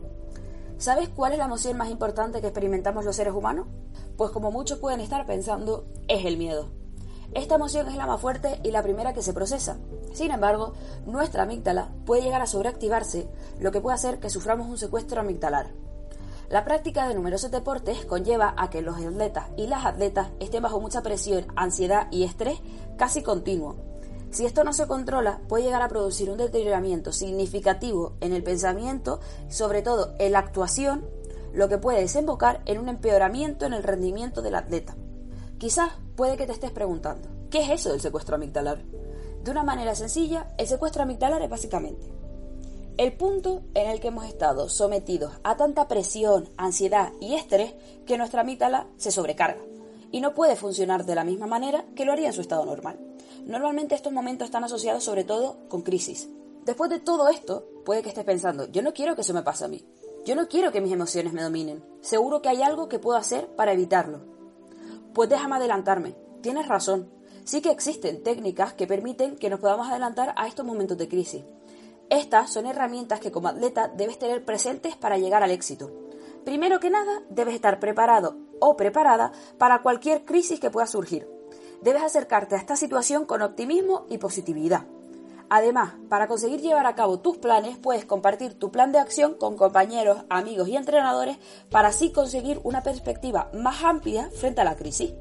[0.77, 3.67] ¿Sabes cuál es la emoción más importante que experimentamos los seres humanos?
[4.17, 6.67] Pues como muchos pueden estar pensando, es el miedo.
[7.33, 9.77] Esta emoción es la más fuerte y la primera que se procesa.
[10.13, 10.73] Sin embargo,
[11.05, 13.29] nuestra amígdala puede llegar a sobreactivarse,
[13.61, 15.67] lo que puede hacer que suframos un secuestro amigdalar.
[16.49, 20.79] La práctica de numerosos deportes conlleva a que los atletas y las atletas estén bajo
[20.79, 22.59] mucha presión, ansiedad y estrés
[22.97, 23.75] casi continuo,
[24.35, 29.21] si esto no se controla, puede llegar a producir un deterioramiento significativo en el pensamiento,
[29.47, 31.05] sobre todo en la actuación,
[31.53, 34.97] lo que puede desembocar en un empeoramiento en el rendimiento del atleta.
[35.57, 38.83] Quizás puede que te estés preguntando, ¿qué es eso del secuestro amigdalar?
[39.41, 42.11] De una manera sencilla, el secuestro amigdalar es básicamente
[42.97, 47.73] el punto en el que hemos estado sometidos a tanta presión, ansiedad y estrés
[48.05, 49.61] que nuestra amígdala se sobrecarga
[50.11, 52.97] y no puede funcionar de la misma manera que lo haría en su estado normal.
[53.45, 56.29] Normalmente estos momentos están asociados sobre todo con crisis.
[56.63, 59.65] Después de todo esto, puede que estés pensando, yo no quiero que eso me pase
[59.65, 59.85] a mí.
[60.25, 61.83] Yo no quiero que mis emociones me dominen.
[62.01, 64.21] Seguro que hay algo que puedo hacer para evitarlo.
[65.13, 66.15] Pues déjame adelantarme.
[66.41, 67.11] Tienes razón.
[67.43, 71.43] Sí que existen técnicas que permiten que nos podamos adelantar a estos momentos de crisis.
[72.09, 75.91] Estas son herramientas que como atleta debes tener presentes para llegar al éxito.
[76.43, 81.27] Primero que nada, debes estar preparado o preparada para cualquier crisis que pueda surgir
[81.85, 84.85] debes acercarte a esta situación con optimismo y positividad.
[85.49, 89.55] Además, para conseguir llevar a cabo tus planes, puedes compartir tu plan de acción con
[89.55, 91.37] compañeros, amigos y entrenadores
[91.69, 95.13] para así conseguir una perspectiva más amplia frente a la crisis.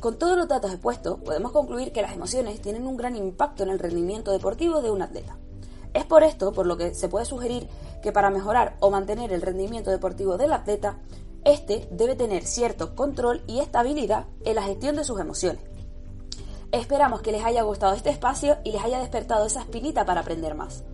[0.00, 3.70] Con todos los datos expuestos, podemos concluir que las emociones tienen un gran impacto en
[3.70, 5.38] el rendimiento deportivo de un atleta.
[5.94, 7.68] Es por esto por lo que se puede sugerir
[8.02, 10.98] que para mejorar o mantener el rendimiento deportivo del atleta,
[11.44, 15.62] este debe tener cierto control y estabilidad en la gestión de sus emociones.
[16.70, 20.54] Esperamos que les haya gustado este espacio y les haya despertado esa espinita para aprender
[20.54, 20.84] más.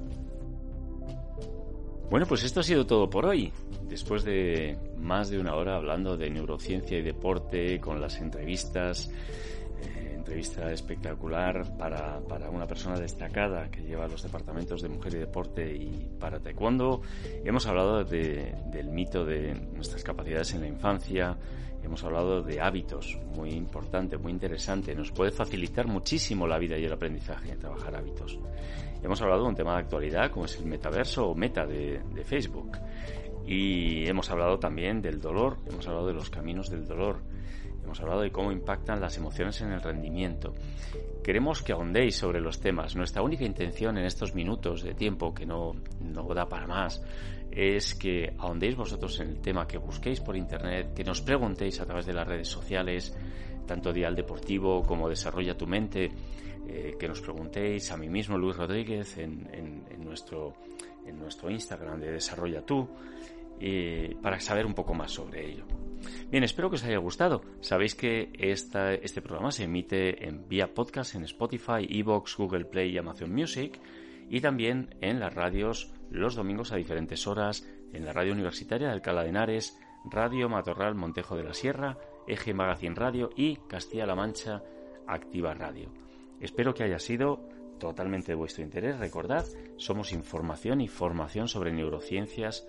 [2.11, 3.53] Bueno, pues esto ha sido todo por hoy.
[3.83, 9.11] Después de más de una hora hablando de neurociencia y deporte, con las entrevistas,
[10.29, 15.74] entrevista espectacular para, para, una persona destacada que lleva los departamentos de mujer y deporte
[15.74, 17.01] y para taekwondo.
[17.43, 21.35] Hemos hablado de, del mito de nuestras capacidades en la infancia,
[21.83, 24.95] hemos hablado de hábitos, muy importante, muy interesante.
[24.95, 28.39] Nos puede facilitar muchísimo la vida y el aprendizaje trabajar hábitos.
[29.03, 32.24] Hemos hablado de un tema de actualidad como es el metaverso o meta de, de
[32.24, 32.76] Facebook.
[33.47, 37.22] Y hemos hablado también del dolor, hemos hablado de los caminos del dolor,
[37.89, 40.55] hemos hablado de cómo impactan las emociones en el rendimiento.
[41.24, 42.95] Queremos que ahondéis sobre los temas.
[42.95, 47.03] Nuestra única intención en estos minutos de tiempo, que no, no da para más,
[47.51, 51.86] es que ahondéis vosotros en el tema, que busquéis por internet, que nos preguntéis a
[51.86, 53.16] través de las redes sociales,
[53.66, 56.11] tanto Dial Deportivo como Desarrolla tu Mente,
[56.68, 60.57] eh, que nos preguntéis a mí mismo, Luis Rodríguez, en, en, en, nuestro,
[61.07, 62.86] en nuestro Instagram de Desarrolla tú,
[64.23, 65.65] para saber un poco más sobre ello.
[66.31, 67.43] Bien, espero que os haya gustado.
[67.61, 72.99] Sabéis que este programa se emite en vía podcast en Spotify, Evox, Google Play y
[72.99, 73.81] Amazon Music
[74.31, 78.93] y también en las radios los domingos a diferentes horas en la radio universitaria de
[78.95, 84.63] Alcalá de Henares, Radio Matorral Montejo de la Sierra, Eje Magazine Radio y Castilla-La Mancha
[85.07, 85.91] Activa Radio.
[86.41, 87.41] Espero que haya sido
[87.79, 88.99] totalmente de vuestro interés.
[88.99, 89.47] Recordad,
[89.77, 92.69] somos información y formación sobre neurociencias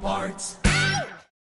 [0.00, 0.59] parts.